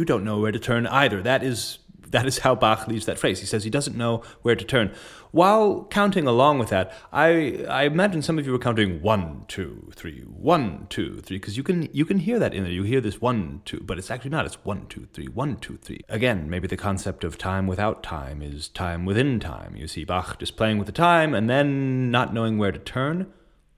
Don't 0.10 0.24
know 0.24 0.40
where 0.40 0.52
to 0.52 0.60
turn 0.60 0.88
either. 0.88 1.22
That 1.22 1.44
is 1.44 1.80
that 2.10 2.26
is 2.26 2.40
how 2.40 2.56
Bach 2.56 2.88
leaves 2.88 3.06
that 3.06 3.20
phrase. 3.20 3.40
He 3.40 3.46
says 3.46 3.64
he 3.64 3.70
doesn't 3.70 3.96
know 3.96 4.24
where 4.42 4.56
to 4.56 4.66
turn. 4.66 4.92
While 5.32 5.86
counting 5.92 6.26
along 6.26 6.58
with 6.58 6.70
that, 6.70 6.92
I 7.14 7.64
I 7.70 7.84
imagine 7.84 8.24
some 8.24 8.40
of 8.40 8.46
you 8.48 8.52
were 8.52 8.58
counting 8.58 9.04
one, 9.04 9.46
two, 9.48 9.92
three, 9.96 10.22
one, 10.22 10.88
two, 10.90 11.22
three, 11.22 11.38
because 11.38 11.56
you 11.56 11.62
can 11.62 11.88
you 11.94 12.06
can 12.06 12.18
hear 12.18 12.40
that 12.40 12.56
in 12.56 12.64
there. 12.64 12.74
You 12.74 12.82
hear 12.82 13.02
this 13.02 13.22
one, 13.22 13.62
two, 13.66 13.82
but 13.82 14.00
it's 14.00 14.10
actually 14.10 14.32
not. 14.32 14.48
It's 14.48 14.66
one, 14.66 14.88
two, 14.88 15.08
three, 15.14 15.28
one, 15.28 15.58
two, 15.58 15.78
three. 15.78 16.02
Again, 16.10 16.50
maybe 16.50 16.68
the 16.68 16.76
concept 16.76 17.24
of 17.24 17.38
time 17.38 17.68
without 17.68 18.02
time 18.02 18.42
is 18.42 18.70
time 18.70 19.06
within 19.06 19.40
time. 19.40 19.76
You 19.76 19.88
see 19.88 20.04
Bach 20.04 20.40
just 20.40 20.58
playing 20.58 20.80
with 20.80 20.88
the 20.88 20.92
time 21.12 21.36
and 21.36 21.48
then 21.48 22.10
not 22.10 22.34
knowing 22.34 22.58
where 22.58 22.72
to 22.72 22.80
turn. 22.80 23.32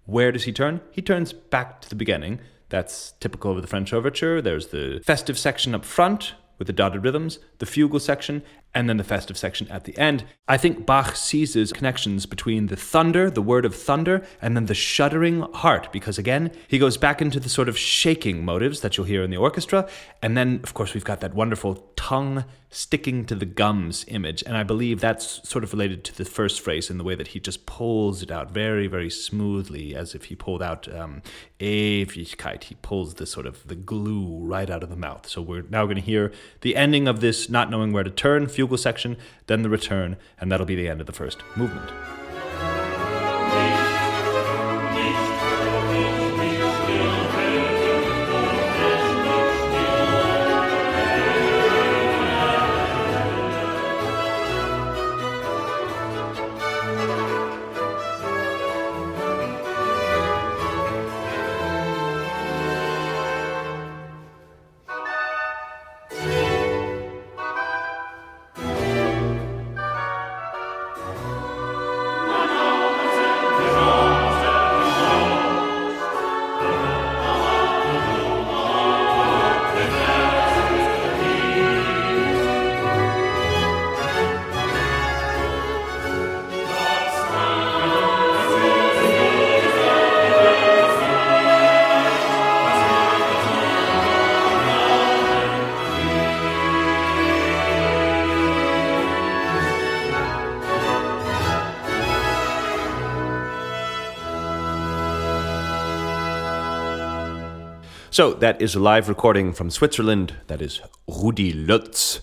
Where 0.06 0.32
does 0.32 0.46
he 0.46 0.54
turn? 0.54 0.80
He 0.92 1.02
turns 1.02 1.34
back 1.34 1.82
to 1.82 1.90
the 1.90 1.96
beginning. 1.96 2.40
That's 2.72 3.12
typical 3.20 3.52
of 3.52 3.62
the 3.62 3.68
French 3.68 3.94
overture. 3.94 4.42
There's 4.42 4.68
the 4.68 5.02
festive 5.06 5.38
section 5.38 5.76
up 5.76 5.84
front 5.84 6.34
with 6.58 6.68
the 6.68 6.74
dotted 6.74 7.04
rhythms, 7.04 7.38
the 7.60 7.66
fugal 7.66 8.00
section, 8.00 8.44
and 8.74 8.88
then 8.88 8.98
the 8.98 9.04
festive 9.04 9.38
section 9.38 9.68
at 9.70 9.84
the 9.84 9.98
end. 9.98 10.24
I 10.48 10.58
think 10.58 10.86
Bach 10.86 11.16
seizes 11.16 11.74
connections 11.74 12.26
between 12.26 12.68
the 12.68 12.76
thunder, 12.76 13.30
the 13.30 13.42
word 13.42 13.66
of 13.66 13.76
thunder, 13.76 14.24
and 14.42 14.56
then 14.56 14.66
the 14.66 14.74
shuddering 14.74 15.42
heart, 15.54 15.92
because 15.92 16.18
again, 16.18 16.52
he 16.68 16.80
goes 16.80 16.98
back 16.98 17.22
into 17.22 17.40
the 17.40 17.50
sort 17.50 17.70
of 17.70 17.78
shaking 17.78 18.46
motives 18.46 18.82
that 18.82 18.98
you'll 18.98 19.08
hear 19.08 19.24
in 19.24 19.32
the 19.32 19.38
orchestra. 19.38 19.88
And 20.22 20.38
then, 20.38 20.60
of 20.64 20.74
course, 20.74 20.94
we've 20.94 21.04
got 21.04 21.22
that 21.22 21.34
wonderful 21.34 21.92
tongue 21.96 22.46
sticking 22.72 23.26
to 23.26 23.36
the 23.36 23.46
gums 23.46 24.06
image. 24.08 24.44
And 24.48 24.56
I 24.56 24.64
believe 24.64 25.02
that's 25.02 25.48
sort 25.48 25.64
of 25.64 25.74
related 25.74 26.06
to 26.06 26.18
the 26.18 26.26
first 26.26 26.62
phrase 26.62 26.90
in 26.90 26.98
the 26.98 27.04
way 27.04 27.16
that 27.16 27.28
he 27.28 27.40
just 27.40 27.66
pulls 27.66 28.24
it 28.24 28.32
out 28.32 28.52
very, 28.52 28.88
very 28.88 29.10
smoothly, 29.10 29.94
as 29.94 30.16
if 30.16 30.26
he 30.26 30.36
pulled 30.36 30.64
out 30.64 30.94
um, 30.94 31.22
Ewigkeit. 31.60 32.64
He 32.64 32.76
pulls 32.76 33.16
the 33.16 33.26
sort 33.26 33.46
of 33.46 33.68
the 33.68 33.76
glue 33.76 34.40
right 34.40 34.70
out 34.70 34.84
of 34.84 34.90
the 34.90 34.96
mouth. 34.96 35.28
So 35.28 35.42
we're 35.42 35.64
now 35.64 35.84
going 35.86 35.98
to 35.98 36.02
hear 36.02 36.32
the 36.62 36.78
ending 36.78 37.08
of 37.08 37.20
this 37.20 37.50
not 37.50 37.70
knowing 37.70 37.92
where 37.92 38.06
to 38.06 38.10
turn 38.10 38.48
fugal 38.62 38.80
section, 38.80 39.18
then 39.48 39.62
the 39.62 39.70
return, 39.70 40.18
and 40.40 40.52
that'll 40.52 40.66
be 40.66 40.76
the 40.76 40.88
end 40.88 41.02
of 41.02 41.08
the 41.08 41.14
first 41.14 41.40
movement. 41.56 41.92
So, 108.14 108.34
that 108.34 108.62
is 108.62 108.76
a 108.76 108.80
live 108.82 109.08
recording 109.08 109.54
from 109.54 109.70
Switzerland. 109.70 110.36
That 110.48 110.62
is 110.62 110.82
Rudi 111.08 111.54
Lutz. 111.54 112.20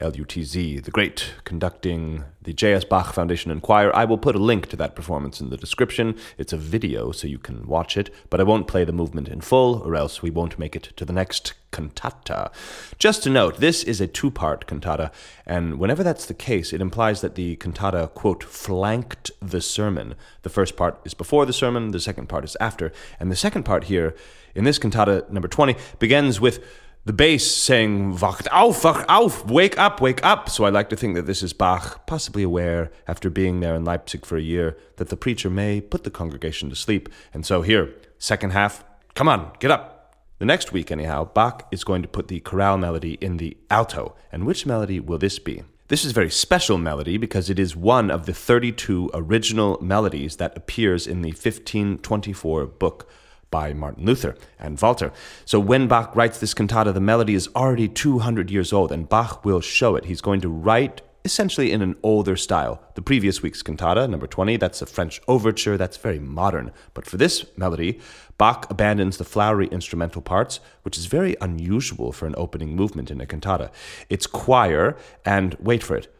LUTZ, 0.00 0.82
the 0.82 0.90
great, 0.90 1.34
conducting 1.44 2.24
the 2.40 2.52
J.S. 2.52 2.82
Bach 2.84 3.12
Foundation 3.12 3.52
and 3.52 3.62
Choir. 3.62 3.94
I 3.94 4.04
will 4.04 4.18
put 4.18 4.34
a 4.34 4.40
link 4.40 4.68
to 4.68 4.76
that 4.76 4.96
performance 4.96 5.40
in 5.40 5.50
the 5.50 5.56
description. 5.56 6.16
It's 6.38 6.52
a 6.52 6.56
video, 6.56 7.12
so 7.12 7.28
you 7.28 7.38
can 7.38 7.66
watch 7.68 7.96
it, 7.96 8.12
but 8.28 8.40
I 8.40 8.42
won't 8.42 8.66
play 8.66 8.84
the 8.84 8.92
movement 8.92 9.28
in 9.28 9.40
full, 9.40 9.80
or 9.84 9.94
else 9.94 10.20
we 10.20 10.30
won't 10.30 10.58
make 10.58 10.74
it 10.74 10.92
to 10.96 11.04
the 11.04 11.12
next 11.12 11.54
cantata. 11.70 12.50
Just 12.98 13.22
to 13.22 13.30
note, 13.30 13.58
this 13.58 13.84
is 13.84 14.00
a 14.00 14.08
two 14.08 14.32
part 14.32 14.66
cantata, 14.66 15.12
and 15.46 15.78
whenever 15.78 16.02
that's 16.02 16.26
the 16.26 16.34
case, 16.34 16.72
it 16.72 16.80
implies 16.80 17.20
that 17.20 17.36
the 17.36 17.54
cantata, 17.56 18.10
quote, 18.12 18.42
flanked 18.42 19.30
the 19.40 19.60
sermon. 19.60 20.16
The 20.42 20.50
first 20.50 20.76
part 20.76 20.98
is 21.04 21.14
before 21.14 21.46
the 21.46 21.52
sermon, 21.52 21.92
the 21.92 22.00
second 22.00 22.28
part 22.28 22.44
is 22.44 22.56
after, 22.60 22.92
and 23.20 23.30
the 23.30 23.36
second 23.36 23.62
part 23.62 23.84
here, 23.84 24.16
in 24.54 24.64
this 24.64 24.78
cantata 24.78 25.24
number 25.30 25.48
20, 25.48 25.76
begins 25.98 26.40
with 26.40 26.64
the 27.04 27.12
bass 27.12 27.44
saying 27.44 28.16
wacht 28.20 28.48
auf, 28.52 28.84
wacht 28.84 29.08
auf, 29.08 29.44
wake 29.46 29.76
up, 29.76 30.00
wake 30.00 30.24
up. 30.24 30.48
So 30.48 30.64
I 30.64 30.70
like 30.70 30.88
to 30.90 30.96
think 30.96 31.16
that 31.16 31.26
this 31.26 31.42
is 31.42 31.52
Bach, 31.52 32.06
possibly 32.06 32.44
aware, 32.44 32.92
after 33.08 33.28
being 33.28 33.58
there 33.58 33.74
in 33.74 33.84
Leipzig 33.84 34.24
for 34.24 34.36
a 34.36 34.42
year, 34.42 34.76
that 34.96 35.08
the 35.08 35.16
preacher 35.16 35.50
may 35.50 35.80
put 35.80 36.04
the 36.04 36.10
congregation 36.10 36.70
to 36.70 36.76
sleep. 36.76 37.08
And 37.34 37.44
so 37.44 37.62
here, 37.62 37.92
second 38.18 38.50
half, 38.50 38.84
come 39.14 39.28
on, 39.28 39.52
get 39.58 39.72
up. 39.72 40.14
The 40.38 40.46
next 40.46 40.72
week, 40.72 40.90
anyhow, 40.90 41.24
Bach 41.24 41.66
is 41.72 41.84
going 41.84 42.02
to 42.02 42.08
put 42.08 42.28
the 42.28 42.40
chorale 42.40 42.78
melody 42.78 43.14
in 43.14 43.36
the 43.36 43.56
alto. 43.70 44.14
And 44.30 44.44
which 44.44 44.66
melody 44.66 45.00
will 45.00 45.18
this 45.18 45.38
be? 45.38 45.62
This 45.88 46.04
is 46.04 46.12
a 46.12 46.14
very 46.14 46.30
special 46.30 46.78
melody 46.78 47.16
because 47.16 47.50
it 47.50 47.58
is 47.58 47.76
one 47.76 48.10
of 48.10 48.26
the 48.26 48.32
32 48.32 49.10
original 49.12 49.78
melodies 49.82 50.36
that 50.36 50.56
appears 50.56 51.06
in 51.06 51.22
the 51.22 51.30
1524 51.30 52.66
book 52.66 53.08
by 53.52 53.72
Martin 53.72 54.04
Luther 54.04 54.34
and 54.58 54.80
Walter. 54.80 55.12
So 55.44 55.60
when 55.60 55.86
Bach 55.86 56.16
writes 56.16 56.40
this 56.40 56.54
cantata, 56.54 56.92
the 56.92 57.00
melody 57.00 57.34
is 57.34 57.48
already 57.54 57.86
200 57.86 58.50
years 58.50 58.72
old, 58.72 58.90
and 58.90 59.08
Bach 59.08 59.44
will 59.44 59.60
show 59.60 59.94
it. 59.94 60.06
He's 60.06 60.20
going 60.20 60.40
to 60.40 60.48
write 60.48 61.02
essentially 61.24 61.70
in 61.70 61.82
an 61.82 61.96
older 62.02 62.34
style. 62.34 62.82
The 62.94 63.02
previous 63.02 63.42
week's 63.42 63.62
cantata, 63.62 64.08
number 64.08 64.26
20, 64.26 64.56
that's 64.56 64.82
a 64.82 64.86
French 64.86 65.20
overture, 65.28 65.76
that's 65.76 65.96
very 65.96 66.18
modern. 66.18 66.72
But 66.94 67.06
for 67.06 67.16
this 67.16 67.44
melody, 67.56 68.00
Bach 68.38 68.68
abandons 68.70 69.18
the 69.18 69.24
flowery 69.24 69.68
instrumental 69.68 70.22
parts, 70.22 70.58
which 70.82 70.98
is 70.98 71.06
very 71.06 71.36
unusual 71.40 72.10
for 72.10 72.26
an 72.26 72.34
opening 72.36 72.74
movement 72.74 73.10
in 73.10 73.20
a 73.20 73.26
cantata. 73.26 73.70
It's 74.08 74.26
choir, 74.26 74.96
and 75.24 75.54
wait 75.60 75.82
for 75.82 75.94
it, 75.96 76.12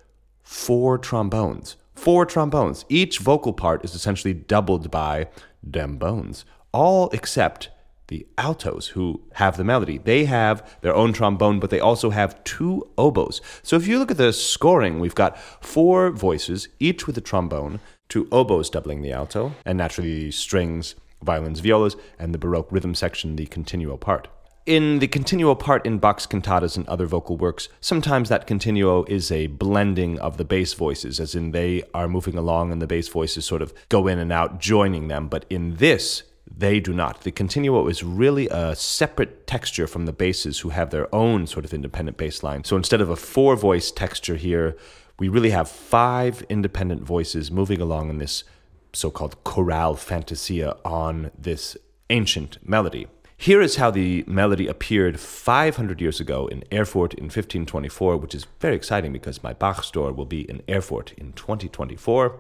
four 0.43 0.99
trombones. 0.99 1.77
Four 1.95 2.25
trombones. 2.27 2.85
Each 2.89 3.19
vocal 3.19 3.53
part 3.53 3.85
is 3.85 3.95
essentially 3.95 4.35
doubled 4.35 4.91
by 4.91 5.29
dem 5.69 5.97
bones 5.97 6.45
all 6.73 7.11
except 7.11 7.71
the 8.09 8.27
altos 8.37 8.89
who 8.89 9.23
have 9.35 9.57
the 9.57 9.65
melody. 9.65 9.99
They 9.99 10.27
have 10.27 10.79
their 10.83 10.95
own 10.95 11.13
trombone, 11.13 11.61
but 11.61 11.71
they 11.71 11.81
also 11.81 12.11
have 12.11 12.43
two 12.45 12.87
oboes. 12.99 13.41
So 13.63 13.77
if 13.77 13.87
you 13.87 13.99
look 13.99 14.11
at 14.11 14.19
the 14.19 14.33
scoring, 14.33 15.01
we've 15.01 15.15
got 15.15 15.39
four 15.65 16.11
voices, 16.11 16.69
each 16.79 17.07
with 17.07 17.17
a 17.17 17.23
trombone, 17.23 17.81
two 18.09 18.29
oboes 18.31 18.69
doubling 18.69 19.01
the 19.01 19.13
alto, 19.13 19.55
and 19.65 19.79
naturally 19.79 20.31
strings, 20.31 20.95
violins, 21.23 21.61
violas, 21.61 21.97
and 22.19 22.35
the 22.35 22.39
Baroque 22.39 22.71
rhythm 22.71 22.95
section, 22.95 23.37
the 23.37 23.47
continuo 23.47 23.97
part. 23.97 24.29
In 24.65 25.01
the 25.01 25.09
continuo 25.09 25.59
part 25.59 25.85
in 25.85 25.99
Bach's 25.99 26.27
cantatas 26.27 26.77
and 26.77 26.87
other 26.87 27.07
vocal 27.07 27.37
works, 27.37 27.69
sometimes 27.81 28.29
that 28.29 28.47
continuo 28.47 29.05
is 29.05 29.33
a 29.33 29.49
blending 29.49 30.21
of 30.21 30.37
the 30.37 30.45
bass 30.45 30.75
voices, 30.75 31.19
as 31.19 31.35
in 31.35 31.51
they 31.51 31.83
are 31.95 32.07
moving 32.07 32.37
along 32.37 32.71
and 32.71 32.81
the 32.81 32.87
bass 32.87 33.09
voices 33.09 33.45
sort 33.45 33.63
of 33.63 33.73
go 33.89 34.07
in 34.07 34.21
and 34.21 34.31
out, 34.31 34.61
joining 34.61 35.09
them. 35.09 35.27
But 35.27 35.47
in 35.51 35.77
this, 35.77 36.23
they 36.57 36.81
do 36.81 36.93
not. 36.93 37.23
The 37.23 37.33
continuo 37.33 37.89
is 37.89 38.03
really 38.03 38.49
a 38.49 38.75
separate 38.75 39.47
texture 39.47 39.87
from 39.87 40.07
the 40.07 40.13
basses 40.13 40.61
who 40.61 40.71
have 40.71 40.91
their 40.91 41.13
own 41.15 41.47
sort 41.47 41.65
of 41.65 41.73
independent 41.73 42.17
bass 42.17 42.43
line. 42.43 42.65
So 42.65 42.77
instead 42.77 43.01
of 43.01 43.11
a 43.11 43.17
four 43.17 43.57
voice 43.57 43.91
texture 43.91 44.37
here, 44.37 44.77
we 45.19 45.29
really 45.29 45.51
have 45.51 45.69
five 45.69 46.45
independent 46.49 47.03
voices 47.03 47.51
moving 47.51 47.81
along 47.81 48.11
in 48.11 48.19
this 48.19 48.45
so 48.93 49.11
called 49.11 49.43
chorale 49.45 49.95
fantasia 49.97 50.77
on 50.85 51.31
this 51.39 51.77
ancient 52.11 52.59
melody. 52.67 53.07
Here 53.37 53.61
is 53.61 53.77
how 53.77 53.91
the 53.91 54.23
melody 54.29 54.69
appeared 54.69 55.19
500 55.19 56.01
years 56.01 56.21
ago 56.21 56.47
in 56.47 56.63
Erfurt 56.73 57.15
in 57.15 57.25
1524, 57.25 58.17
which 58.19 58.35
is 58.35 58.47
very 58.61 58.77
exciting 58.77 59.13
because 59.13 59.43
my 59.43 59.53
Bach 59.53 59.83
store 59.83 60.13
will 60.13 60.27
be 60.27 60.49
in 60.49 60.63
Erfurt 60.69 61.13
in 61.17 61.33
2024. 61.33 62.39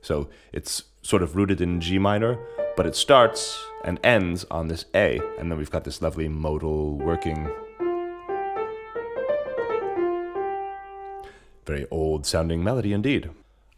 So 0.00 0.26
it's 0.50 0.92
sort 1.02 1.22
of 1.22 1.36
rooted 1.36 1.60
in 1.60 1.78
G 1.78 2.00
minor, 2.00 2.36
but 2.76 2.84
it 2.84 2.96
starts 2.96 3.64
and 3.84 4.00
ends 4.02 4.44
on 4.50 4.66
this 4.66 4.86
A, 4.96 5.20
and 5.38 5.52
then 5.52 5.56
we've 5.56 5.70
got 5.70 5.84
this 5.84 6.00
lovely 6.00 6.28
modal 6.28 6.98
working. 6.98 7.48
Very 11.64 11.86
old 11.92 12.26
sounding 12.26 12.64
melody 12.64 12.92
indeed. 12.92 13.30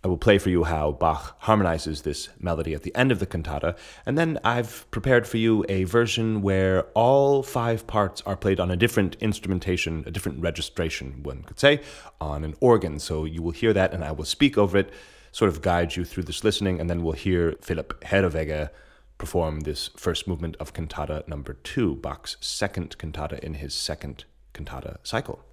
I 0.02 0.08
will 0.08 0.16
play 0.16 0.38
for 0.38 0.48
you 0.48 0.64
how 0.64 0.92
Bach 0.92 1.36
harmonizes 1.40 2.02
this 2.02 2.30
melody 2.40 2.72
at 2.72 2.84
the 2.84 2.94
end 2.94 3.12
of 3.12 3.18
the 3.18 3.26
cantata, 3.26 3.76
and 4.06 4.16
then 4.16 4.38
I've 4.42 4.90
prepared 4.90 5.26
for 5.26 5.36
you 5.36 5.62
a 5.68 5.84
version 5.84 6.40
where 6.40 6.84
all 6.94 7.42
five 7.42 7.86
parts 7.86 8.22
are 8.24 8.36
played 8.36 8.60
on 8.60 8.70
a 8.70 8.76
different 8.78 9.16
instrumentation, 9.20 10.02
a 10.06 10.10
different 10.10 10.40
registration, 10.40 11.22
one 11.22 11.42
could 11.42 11.60
say, 11.60 11.82
on 12.18 12.44
an 12.44 12.54
organ. 12.60 12.98
So 12.98 13.26
you 13.26 13.42
will 13.42 13.50
hear 13.50 13.74
that, 13.74 13.92
and 13.92 14.02
I 14.02 14.12
will 14.12 14.24
speak 14.24 14.56
over 14.56 14.78
it, 14.78 14.90
sort 15.32 15.50
of 15.50 15.60
guide 15.60 15.96
you 15.96 16.06
through 16.06 16.22
this 16.22 16.44
listening, 16.44 16.80
and 16.80 16.88
then 16.88 17.02
we'll 17.02 17.12
hear 17.12 17.56
Philippe 17.60 17.96
Herreweghe 18.06 18.70
perform 19.18 19.60
this 19.60 19.90
first 19.98 20.26
movement 20.26 20.56
of 20.58 20.72
cantata 20.72 21.24
number 21.28 21.52
two, 21.52 21.96
Bach's 21.96 22.38
second 22.40 22.96
cantata 22.96 23.38
in 23.44 23.54
his 23.54 23.74
second 23.74 24.24
cantata 24.54 24.98
cycle. 25.02 25.44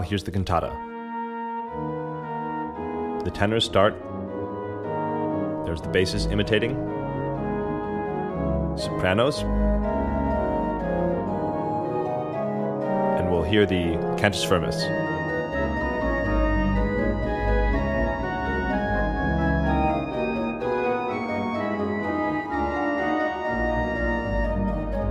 Here's 0.00 0.22
the 0.22 0.30
cantata. 0.30 0.70
The 3.24 3.30
tenors 3.30 3.64
start. 3.64 3.94
There's 5.66 5.82
the 5.82 5.88
basses 5.88 6.26
imitating. 6.26 6.74
Sopranos. 8.78 9.42
And 13.18 13.30
we'll 13.30 13.42
hear 13.42 13.66
the 13.66 13.98
cantus 14.18 14.44
firmus. 14.44 14.76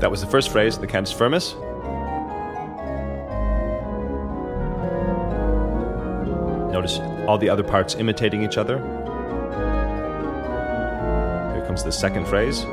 That 0.01 0.09
was 0.09 0.21
the 0.21 0.27
first 0.27 0.49
phrase, 0.49 0.77
the 0.77 0.87
cantus 0.87 1.11
firmus. 1.11 1.55
all 7.27 7.37
the 7.37 7.49
other 7.49 7.63
parts 7.63 7.95
imitating 7.95 8.41
each 8.41 8.57
other. 8.57 8.77
Here 11.53 11.65
comes 11.67 11.83
the 11.83 11.91
second 11.91 12.25
phrase. 12.25 12.65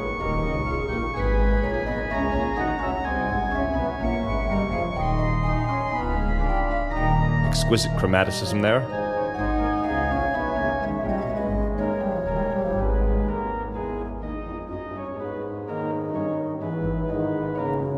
Exquisite 7.48 7.90
chromaticism 7.92 8.62
there. 8.62 8.80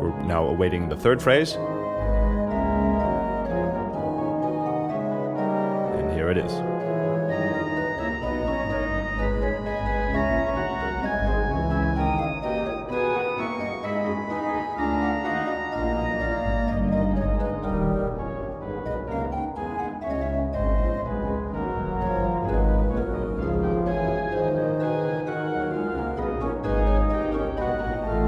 We're 0.01 0.23
now 0.23 0.47
awaiting 0.47 0.89
the 0.89 0.97
third 0.97 1.21
phrase. 1.21 1.55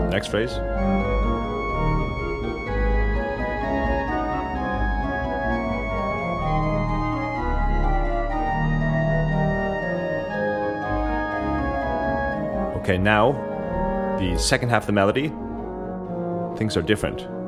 Next 0.10 0.28
phrase. 0.28 0.52
Okay, 12.78 12.98
now 12.98 13.34
the 14.20 14.36
second 14.40 14.70
half 14.70 14.84
of 14.84 14.88
the 14.88 14.94
melody, 14.94 15.28
things 16.58 16.76
are 16.76 16.82
different. 16.82 17.39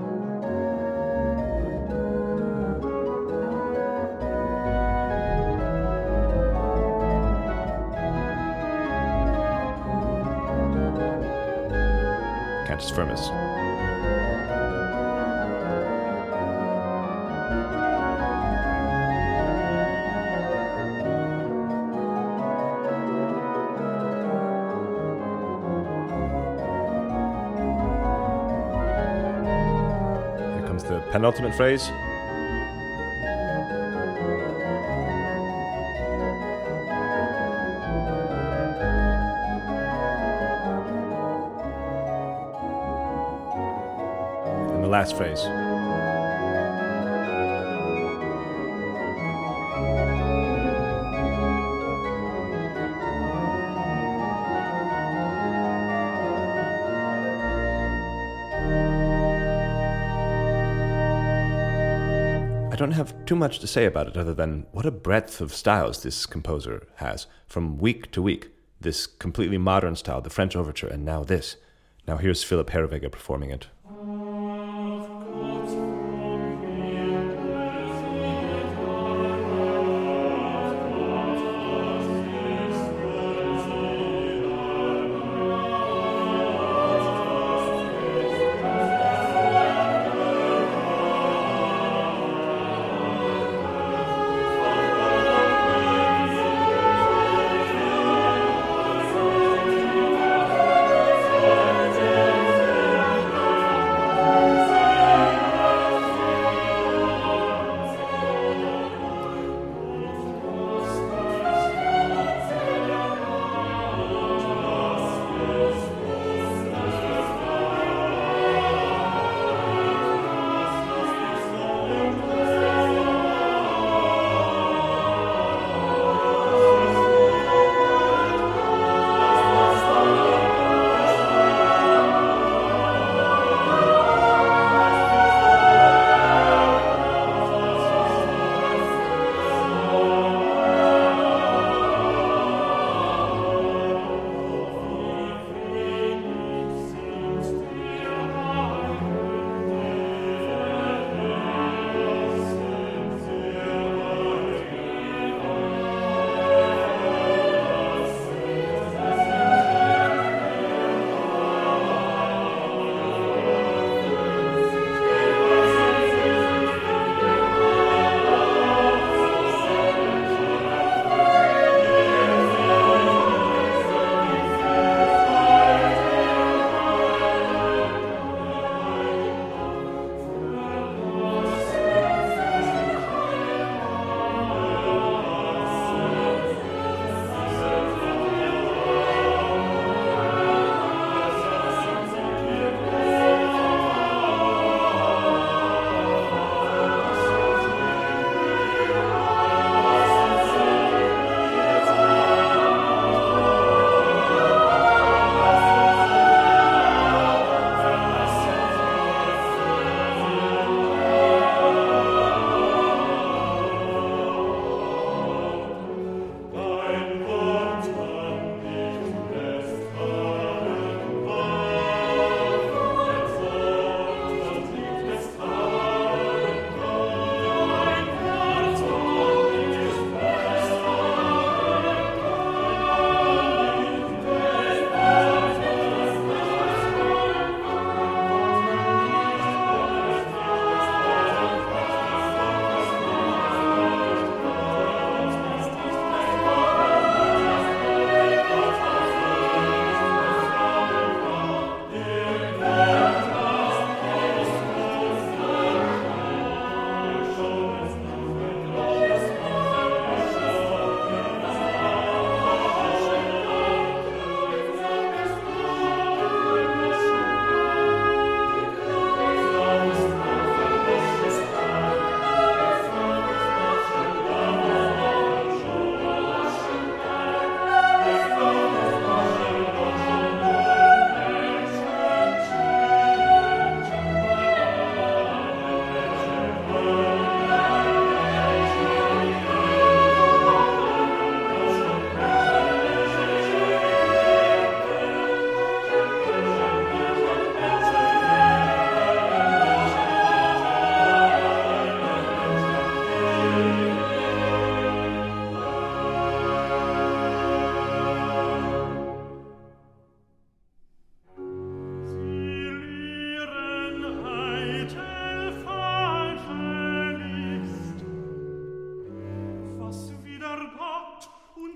Penultimate 31.22 31.54
phrase. 31.54 31.92
And 44.72 44.84
the 44.84 44.88
last 44.88 45.16
phrase. 45.16 45.46
Don't 62.82 62.94
have 62.94 63.14
too 63.28 63.36
much 63.36 63.60
to 63.60 63.68
say 63.68 63.86
about 63.86 64.08
it 64.08 64.18
other 64.18 64.34
than 64.34 64.66
what 64.72 64.88
a 64.88 64.92
breadth 64.92 65.40
of 65.40 65.54
styles 65.54 66.02
this 66.02 66.26
composer 66.26 66.88
has 66.96 67.28
from 67.46 67.78
week 67.78 68.10
to 68.10 68.24
week. 68.24 68.50
This 68.80 69.06
completely 69.06 69.60
modern 69.60 69.96
style, 69.96 70.20
the 70.20 70.32
French 70.32 70.56
overture, 70.56 70.88
and 70.88 71.06
now 71.06 71.24
this. 71.24 71.58
Now 72.08 72.18
here's 72.18 72.44
Philippe 72.44 72.74
Herreweghe 72.74 73.12
performing 73.12 73.52
it. 73.52 73.68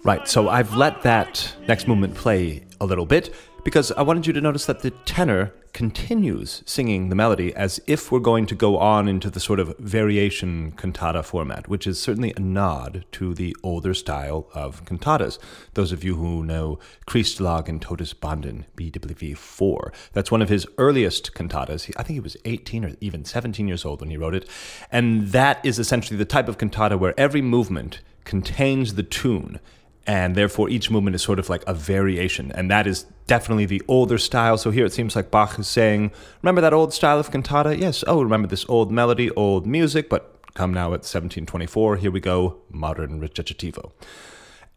Right, 0.06 0.28
so 0.28 0.50
I've 0.50 0.76
let 0.76 1.02
that 1.02 1.56
next 1.68 1.88
movement 1.88 2.14
play 2.14 2.62
a 2.80 2.86
little 2.86 3.08
bit 3.08 3.34
because 3.64 3.92
I 3.94 4.04
wanted 4.04 4.28
you 4.28 4.34
to 4.34 4.40
notice 4.40 4.68
that 4.68 4.82
the 4.82 4.92
tenor 4.92 5.52
continues 5.74 6.62
singing 6.68 7.10
the 7.10 7.16
melody 7.16 7.56
as 7.56 7.82
if 7.88 8.12
we're 8.12 8.20
going 8.20 8.46
to 8.46 8.54
go 8.54 8.78
on 8.78 9.08
into 9.08 9.32
the 9.32 9.40
sort 9.40 9.60
of 9.60 9.76
variation 9.80 10.74
cantata 10.74 11.24
format, 11.24 11.68
which 11.68 11.88
is 11.88 12.00
certainly 12.00 12.34
a 12.38 12.40
nod 12.40 13.04
to 13.14 13.34
the 13.34 13.58
older 13.64 13.96
style 13.96 14.48
of 14.54 14.86
cantatas. 14.86 15.40
Those 15.74 15.92
of 15.92 16.04
you 16.04 16.18
who 16.18 16.44
know 16.44 16.78
Christ 17.08 17.42
lag 17.42 17.68
in 17.68 17.80
Todesbanden, 17.80 18.66
BWV 18.78 19.36
4, 19.36 19.92
that's 20.14 20.30
one 20.30 20.44
of 20.44 20.50
his 20.50 20.68
earliest 20.78 21.34
cantatas. 21.34 21.92
I 21.98 22.04
think 22.04 22.14
he 22.14 22.20
was 22.20 22.38
18 22.46 22.86
or 22.86 22.92
even 23.02 23.26
17 23.26 23.68
years 23.68 23.84
old 23.84 24.02
when 24.02 24.12
he 24.12 24.18
wrote 24.18 24.36
it. 24.36 24.48
And 24.92 25.30
that 25.30 25.66
is 25.66 25.80
essentially 25.80 26.16
the 26.16 26.26
type 26.26 26.48
of 26.48 26.60
cantata 26.60 26.96
where 26.96 27.20
every 27.20 27.42
movement 27.42 28.02
contains 28.24 28.94
the 28.94 29.04
tune 29.04 29.60
and 30.08 30.36
therefore 30.36 30.70
each 30.70 30.92
movement 30.92 31.16
is 31.16 31.22
sort 31.22 31.40
of 31.40 31.50
like 31.50 31.64
a 31.68 31.74
variation 31.74 32.52
and 32.52 32.70
that 32.70 32.86
is 32.88 33.06
definitely 33.28 33.66
the 33.66 33.82
older 33.88 34.18
style. 34.18 34.58
So 34.58 34.72
here 34.72 34.86
it 34.86 34.94
seems 34.94 35.16
like 35.16 35.32
bach 35.32 35.58
is 35.60 35.68
saying 35.68 36.12
remember 36.42 36.62
that 36.62 36.74
old 36.74 36.94
style 36.94 37.20
of 37.20 37.32
cantata? 37.32 37.78
Yes. 37.78 38.04
Oh 38.08 38.22
remember 38.22 38.48
this 38.48 38.66
old 38.70 38.92
melody 38.92 39.32
old 39.32 39.66
music 39.66 40.10
but 40.10 40.40
come 40.54 40.74
now 40.74 40.88
at 40.88 41.04
1724 41.04 41.98
here 41.98 42.12
we 42.12 42.20
go 42.20 42.62
modern 42.70 43.20
recitativo. 43.20 43.92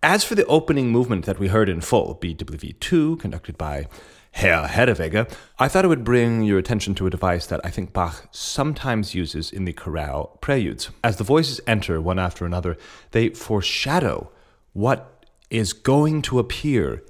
As 0.02 0.24
for 0.24 0.34
the 0.34 0.46
opening 0.46 0.90
movement 0.90 1.24
that 1.26 1.38
we 1.38 1.48
heard 1.48 1.68
in 1.68 1.80
full 1.80 2.16
bwv2 2.20 3.18
conducted 3.18 3.58
by 3.58 3.86
Herr 4.32 4.68
Herreweghe, 4.68 5.28
I 5.58 5.68
thought 5.68 5.84
it 5.84 5.88
would 5.88 6.04
bring 6.04 6.42
your 6.42 6.58
attention 6.58 6.94
to 6.96 7.06
a 7.06 7.10
device 7.10 7.46
that 7.46 7.60
I 7.64 7.70
think 7.70 7.92
Bach 7.92 8.28
sometimes 8.30 9.14
uses 9.14 9.50
in 9.50 9.64
the 9.64 9.72
chorale 9.72 10.38
preludes. 10.40 10.90
As 11.02 11.16
the 11.16 11.24
voices 11.24 11.60
enter 11.66 12.00
one 12.00 12.18
after 12.18 12.46
another, 12.46 12.76
they 13.10 13.30
foreshadow 13.30 14.30
what 14.74 15.17
is 15.50 15.72
going 15.72 16.22
to 16.22 16.38
appear 16.38 17.02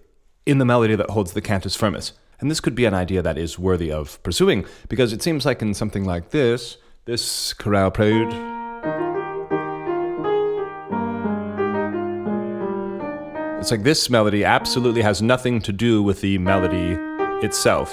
in 0.47 0.59
the 0.59 0.65
melody 0.65 0.95
that 0.95 1.11
holds 1.11 1.33
the 1.33 1.41
cantus 1.41 1.75
firmus. 1.75 2.13
And 2.41 2.51
this 2.51 2.61
could 2.61 2.75
be 2.75 2.85
an 2.85 2.95
idea 2.95 3.21
that 3.21 3.37
is 3.37 3.59
worthy 3.59 3.91
of 3.91 4.23
pursuing, 4.23 4.65
because 4.89 5.13
it 5.13 5.23
seems 5.23 5.45
like 5.45 5.61
in 5.61 5.75
something 5.75 6.05
like 6.05 6.31
this, 6.31 6.77
this 7.05 7.53
chorale 7.53 7.91
prelude. 7.91 8.33
It's 13.59 13.73
like 13.73 13.83
this 13.83 14.09
melody 14.09 14.45
absolutely 14.45 15.03
has 15.03 15.21
nothing 15.21 15.61
to 15.63 15.73
do 15.73 16.01
with 16.01 16.21
the 16.21 16.39
melody 16.39 16.97
itself. 17.45 17.93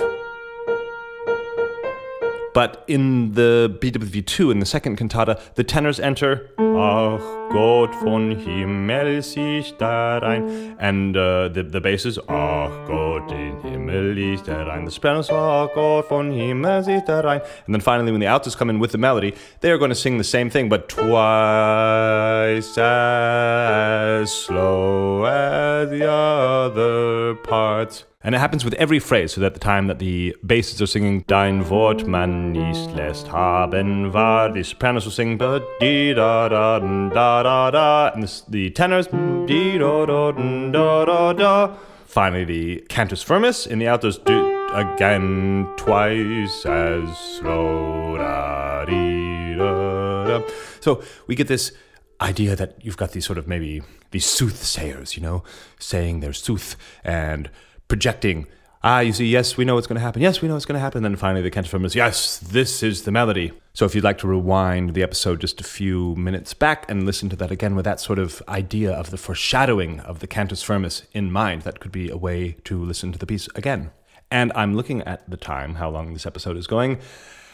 But 2.54 2.86
in 2.88 3.34
the 3.34 3.76
BWV2, 3.82 4.52
in 4.52 4.60
the 4.60 4.66
second 4.66 4.98
cantata, 4.98 5.42
the 5.56 5.64
tenors 5.64 6.00
enter, 6.00 6.50
Ach 6.60 7.45
Gott 7.50 7.94
von 7.96 8.32
Himmel 8.32 9.22
sich 9.22 9.76
da 9.78 10.18
rein. 10.18 10.76
And 10.80 11.16
uh, 11.16 11.50
the, 11.50 11.64
the 11.64 11.80
bass 11.80 12.06
is, 12.06 12.20
Ach 12.28 12.70
Gott 12.88 13.32
in 13.32 13.60
Himmel 13.62 14.18
ist 14.18 14.48
darein. 14.48 14.86
The 14.86 14.92
sopranos, 14.92 15.30
Ach 15.30 15.70
Gott 15.74 16.06
vom 16.08 16.32
Himmel 16.32 16.84
sieh 16.84 17.02
darein. 17.06 17.42
And 17.66 17.76
then 17.76 17.82
finally, 17.82 18.12
when 18.12 18.22
the 18.22 18.28
altos 18.28 18.56
come 18.56 18.70
in 18.70 18.80
with 18.80 18.92
the 18.92 18.98
melody, 18.98 19.34
they 19.62 19.72
are 19.72 19.78
going 19.78 19.90
to 19.90 19.96
sing 19.96 20.18
the 20.18 20.24
same 20.24 20.50
thing, 20.50 20.70
but 20.70 20.90
twice 20.90 22.78
as 22.78 24.32
slow 24.32 25.26
as 25.26 25.90
the 25.90 26.10
other 26.10 27.36
parts. 27.44 28.06
And 28.26 28.34
it 28.34 28.40
happens 28.40 28.66
with 28.66 28.74
every 28.74 28.98
phrase, 28.98 29.34
so 29.34 29.42
that 29.42 29.54
the 29.54 29.60
time 29.60 29.86
that 29.86 30.00
the 30.00 30.36
basses 30.44 30.82
are 30.82 30.88
singing 30.88 31.24
Dein 31.28 31.70
Wort 31.70 32.08
man 32.08 32.54
nicht 32.54 32.96
lässt 32.96 33.32
haben 33.32 34.14
wahr, 34.14 34.52
the 34.52 34.64
sopranos 34.64 35.06
will 35.06 35.12
sing 35.12 35.38
da 35.38 35.60
da 35.80 36.48
da 36.50 37.35
da 37.44 37.72
da 37.72 38.12
and 38.14 38.24
the, 38.24 38.42
the 38.50 38.70
tenors 38.72 39.08
di 39.46 39.78
da 39.78 40.06
da 40.06 40.32
da 40.72 41.34
da. 41.34 41.76
Finally, 42.06 42.46
the 42.46 42.86
cantus 42.88 43.22
firmus 43.24 43.68
in 43.68 43.80
the 43.80 43.88
altos 43.88 44.18
do 44.18 44.68
again 44.74 45.68
twice 45.78 46.66
as 46.66 47.18
slow 47.18 48.18
da 48.18 48.86
da 48.86 50.26
da. 50.40 50.48
So 50.80 51.04
we 51.28 51.36
get 51.36 51.48
this 51.48 51.72
idea 52.22 52.56
that 52.56 52.78
you've 52.82 52.98
got 52.98 53.12
these 53.12 53.26
sort 53.26 53.38
of 53.38 53.48
maybe 53.48 53.82
these 54.12 54.26
soothsayers, 54.26 55.18
you 55.18 55.24
know, 55.24 55.44
saying 55.80 56.22
their 56.22 56.34
sooth 56.34 56.76
and 57.04 57.50
projecting. 57.88 58.48
Ah, 58.88 59.00
you 59.00 59.14
see, 59.14 59.26
yes, 59.26 59.58
we 59.58 59.66
know 59.66 59.74
what's 59.74 59.88
going 59.88 59.96
to 59.96 60.02
happen. 60.02 60.22
Yes, 60.22 60.44
we 60.44 60.48
know 60.48 60.54
what's 60.54 60.68
going 60.68 60.76
to 60.76 60.80
happen. 60.80 61.02
Then 61.02 61.16
finally, 61.16 61.42
the 61.42 61.50
cantus 61.50 61.74
is, 61.74 61.96
yes, 61.96 62.38
this 62.38 62.84
is 62.84 63.02
the 63.02 63.10
melody. 63.10 63.52
So 63.74 63.84
if 63.86 63.96
you'd 63.96 64.04
like 64.04 64.20
to 64.20 64.28
rewind 64.28 64.94
the 64.94 65.02
episode 65.02 65.42
just 65.42 65.60
a 65.60 65.64
few 65.64 66.16
minutes 66.18 66.54
back 66.54 66.88
and 66.88 67.04
listen 67.04 67.28
to 67.30 67.36
that 67.38 67.50
again 67.50 67.76
with 67.76 67.84
that 67.86 68.00
sort 68.00 68.20
of 68.20 68.44
idea 68.48 68.92
of 68.92 69.10
the 69.10 69.18
foreshadowing 69.18 70.02
of 70.02 70.20
the 70.20 70.28
cantus 70.28 70.62
firmus 70.62 71.02
in 71.14 71.32
mind, 71.32 71.64
that 71.64 71.80
could 71.80 71.92
be 71.92 72.12
a 72.12 72.16
way 72.16 72.58
to 72.66 72.78
listen 72.80 73.12
to 73.12 73.18
the 73.18 73.26
piece 73.26 73.50
again. 73.56 73.90
And 74.30 74.52
I'm 74.54 74.76
looking 74.76 75.02
at 75.02 75.28
the 75.28 75.38
time, 75.38 75.76
how 75.76 75.90
long 75.90 76.14
this 76.14 76.28
episode 76.28 76.56
is 76.56 76.68
going. 76.68 77.00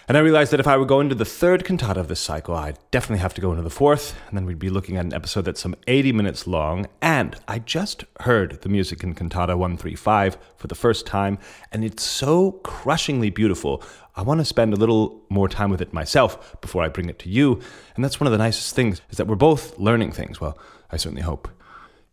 And 0.07 0.17
I 0.17 0.21
realized 0.21 0.51
that 0.51 0.59
if 0.59 0.67
I 0.67 0.77
were 0.77 0.85
going 0.85 1.09
to 1.09 1.15
the 1.15 1.23
third 1.25 1.63
cantata 1.63 1.99
of 1.99 2.07
this 2.07 2.19
cycle, 2.19 2.55
I'd 2.55 2.77
definitely 2.89 3.21
have 3.21 3.33
to 3.35 3.41
go 3.41 3.51
into 3.51 3.63
the 3.63 3.69
fourth, 3.69 4.19
and 4.27 4.35
then 4.35 4.45
we'd 4.45 4.59
be 4.59 4.69
looking 4.69 4.97
at 4.97 5.05
an 5.05 5.13
episode 5.13 5.43
that's 5.43 5.61
some 5.61 5.75
80 5.87 6.11
minutes 6.11 6.47
long. 6.47 6.87
And 7.01 7.35
I 7.47 7.59
just 7.59 8.03
heard 8.21 8.61
the 8.61 8.67
music 8.67 9.03
in 9.03 9.13
Cantata 9.13 9.55
135 9.55 10.37
for 10.57 10.67
the 10.67 10.75
first 10.75 11.05
time, 11.05 11.37
and 11.71 11.85
it's 11.85 12.03
so 12.03 12.53
crushingly 12.63 13.29
beautiful. 13.29 13.83
I 14.15 14.23
want 14.23 14.41
to 14.41 14.45
spend 14.45 14.73
a 14.73 14.77
little 14.77 15.21
more 15.29 15.47
time 15.47 15.69
with 15.69 15.81
it 15.81 15.93
myself 15.93 16.59
before 16.59 16.83
I 16.83 16.89
bring 16.89 17.07
it 17.07 17.19
to 17.19 17.29
you. 17.29 17.61
And 17.95 18.03
that's 18.03 18.19
one 18.19 18.27
of 18.27 18.31
the 18.31 18.37
nicest 18.37 18.75
things, 18.75 19.01
is 19.11 19.17
that 19.17 19.27
we're 19.27 19.35
both 19.35 19.77
learning 19.79 20.11
things. 20.11 20.41
Well, 20.41 20.57
I 20.91 20.97
certainly 20.97 21.21
hope 21.21 21.47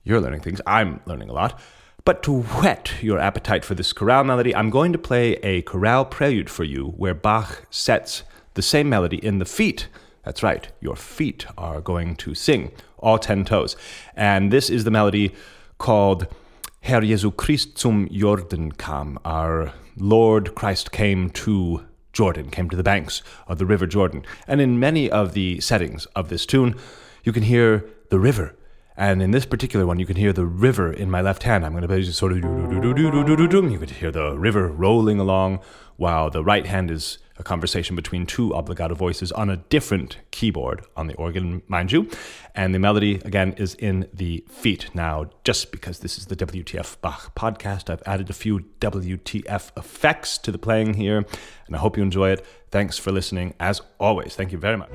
you're 0.04 0.20
learning 0.20 0.42
things. 0.42 0.60
I'm 0.66 1.00
learning 1.06 1.30
a 1.30 1.32
lot. 1.32 1.58
But 2.08 2.22
to 2.22 2.40
whet 2.40 2.94
your 3.02 3.18
appetite 3.18 3.66
for 3.66 3.74
this 3.74 3.92
chorale 3.92 4.24
melody, 4.24 4.56
I'm 4.56 4.70
going 4.70 4.94
to 4.94 4.98
play 4.98 5.32
a 5.42 5.60
chorale 5.60 6.06
prelude 6.06 6.48
for 6.48 6.64
you 6.64 6.94
where 6.96 7.12
Bach 7.12 7.66
sets 7.68 8.22
the 8.54 8.62
same 8.62 8.88
melody 8.88 9.18
in 9.18 9.40
the 9.40 9.44
feet. 9.44 9.88
That's 10.24 10.42
right, 10.42 10.66
your 10.80 10.96
feet 10.96 11.44
are 11.58 11.82
going 11.82 12.16
to 12.16 12.34
sing, 12.34 12.72
all 12.96 13.18
ten 13.18 13.44
toes. 13.44 13.76
And 14.16 14.50
this 14.50 14.70
is 14.70 14.84
the 14.84 14.90
melody 14.90 15.34
called 15.76 16.26
Herr 16.80 17.02
Jesu 17.02 17.30
Christ 17.30 17.76
zum 17.76 18.08
Jordan 18.10 18.72
kam. 18.72 19.18
Our 19.26 19.74
Lord 19.98 20.54
Christ 20.54 20.92
came 20.92 21.28
to 21.44 21.84
Jordan, 22.14 22.48
came 22.48 22.70
to 22.70 22.76
the 22.76 22.82
banks 22.82 23.22
of 23.48 23.58
the 23.58 23.66
River 23.66 23.86
Jordan. 23.86 24.24
And 24.46 24.62
in 24.62 24.80
many 24.80 25.10
of 25.10 25.34
the 25.34 25.60
settings 25.60 26.06
of 26.16 26.30
this 26.30 26.46
tune, 26.46 26.74
you 27.22 27.32
can 27.32 27.42
hear 27.42 27.84
the 28.08 28.18
river 28.18 28.54
and 28.98 29.22
in 29.22 29.30
this 29.30 29.46
particular 29.46 29.86
one, 29.86 30.00
you 30.00 30.06
can 30.06 30.16
hear 30.16 30.32
the 30.32 30.44
river 30.44 30.92
in 30.92 31.08
my 31.08 31.20
left 31.20 31.44
hand. 31.44 31.64
I'm 31.64 31.70
going 31.70 31.82
to 31.82 31.88
play 31.88 32.02
sort 32.02 32.32
of 32.32 32.38
you 32.38 33.78
could 33.78 33.90
hear 33.90 34.10
the 34.10 34.36
river 34.36 34.66
rolling 34.66 35.20
along, 35.20 35.60
while 35.96 36.30
the 36.30 36.42
right 36.42 36.66
hand 36.66 36.90
is 36.90 37.18
a 37.38 37.44
conversation 37.44 37.94
between 37.94 38.26
two 38.26 38.50
obbligato 38.50 38.96
voices 38.96 39.30
on 39.30 39.50
a 39.50 39.56
different 39.56 40.18
keyboard 40.32 40.84
on 40.96 41.06
the 41.06 41.14
organ, 41.14 41.62
mind 41.68 41.92
you. 41.92 42.10
And 42.56 42.74
the 42.74 42.80
melody, 42.80 43.20
again, 43.24 43.52
is 43.52 43.74
in 43.74 44.08
the 44.12 44.44
feet. 44.48 44.90
Now, 44.94 45.30
just 45.44 45.70
because 45.70 46.00
this 46.00 46.18
is 46.18 46.26
the 46.26 46.34
WTF 46.34 47.00
Bach 47.00 47.36
podcast, 47.36 47.90
I've 47.90 48.02
added 48.04 48.30
a 48.30 48.32
few 48.32 48.64
WTF 48.80 49.70
effects 49.76 50.38
to 50.38 50.50
the 50.50 50.58
playing 50.58 50.94
here, 50.94 51.24
and 51.66 51.76
I 51.76 51.78
hope 51.78 51.96
you 51.96 52.02
enjoy 52.02 52.30
it. 52.30 52.44
Thanks 52.72 52.98
for 52.98 53.12
listening. 53.12 53.54
As 53.60 53.80
always, 54.00 54.34
thank 54.34 54.50
you 54.50 54.58
very 54.58 54.76
much. 54.76 54.90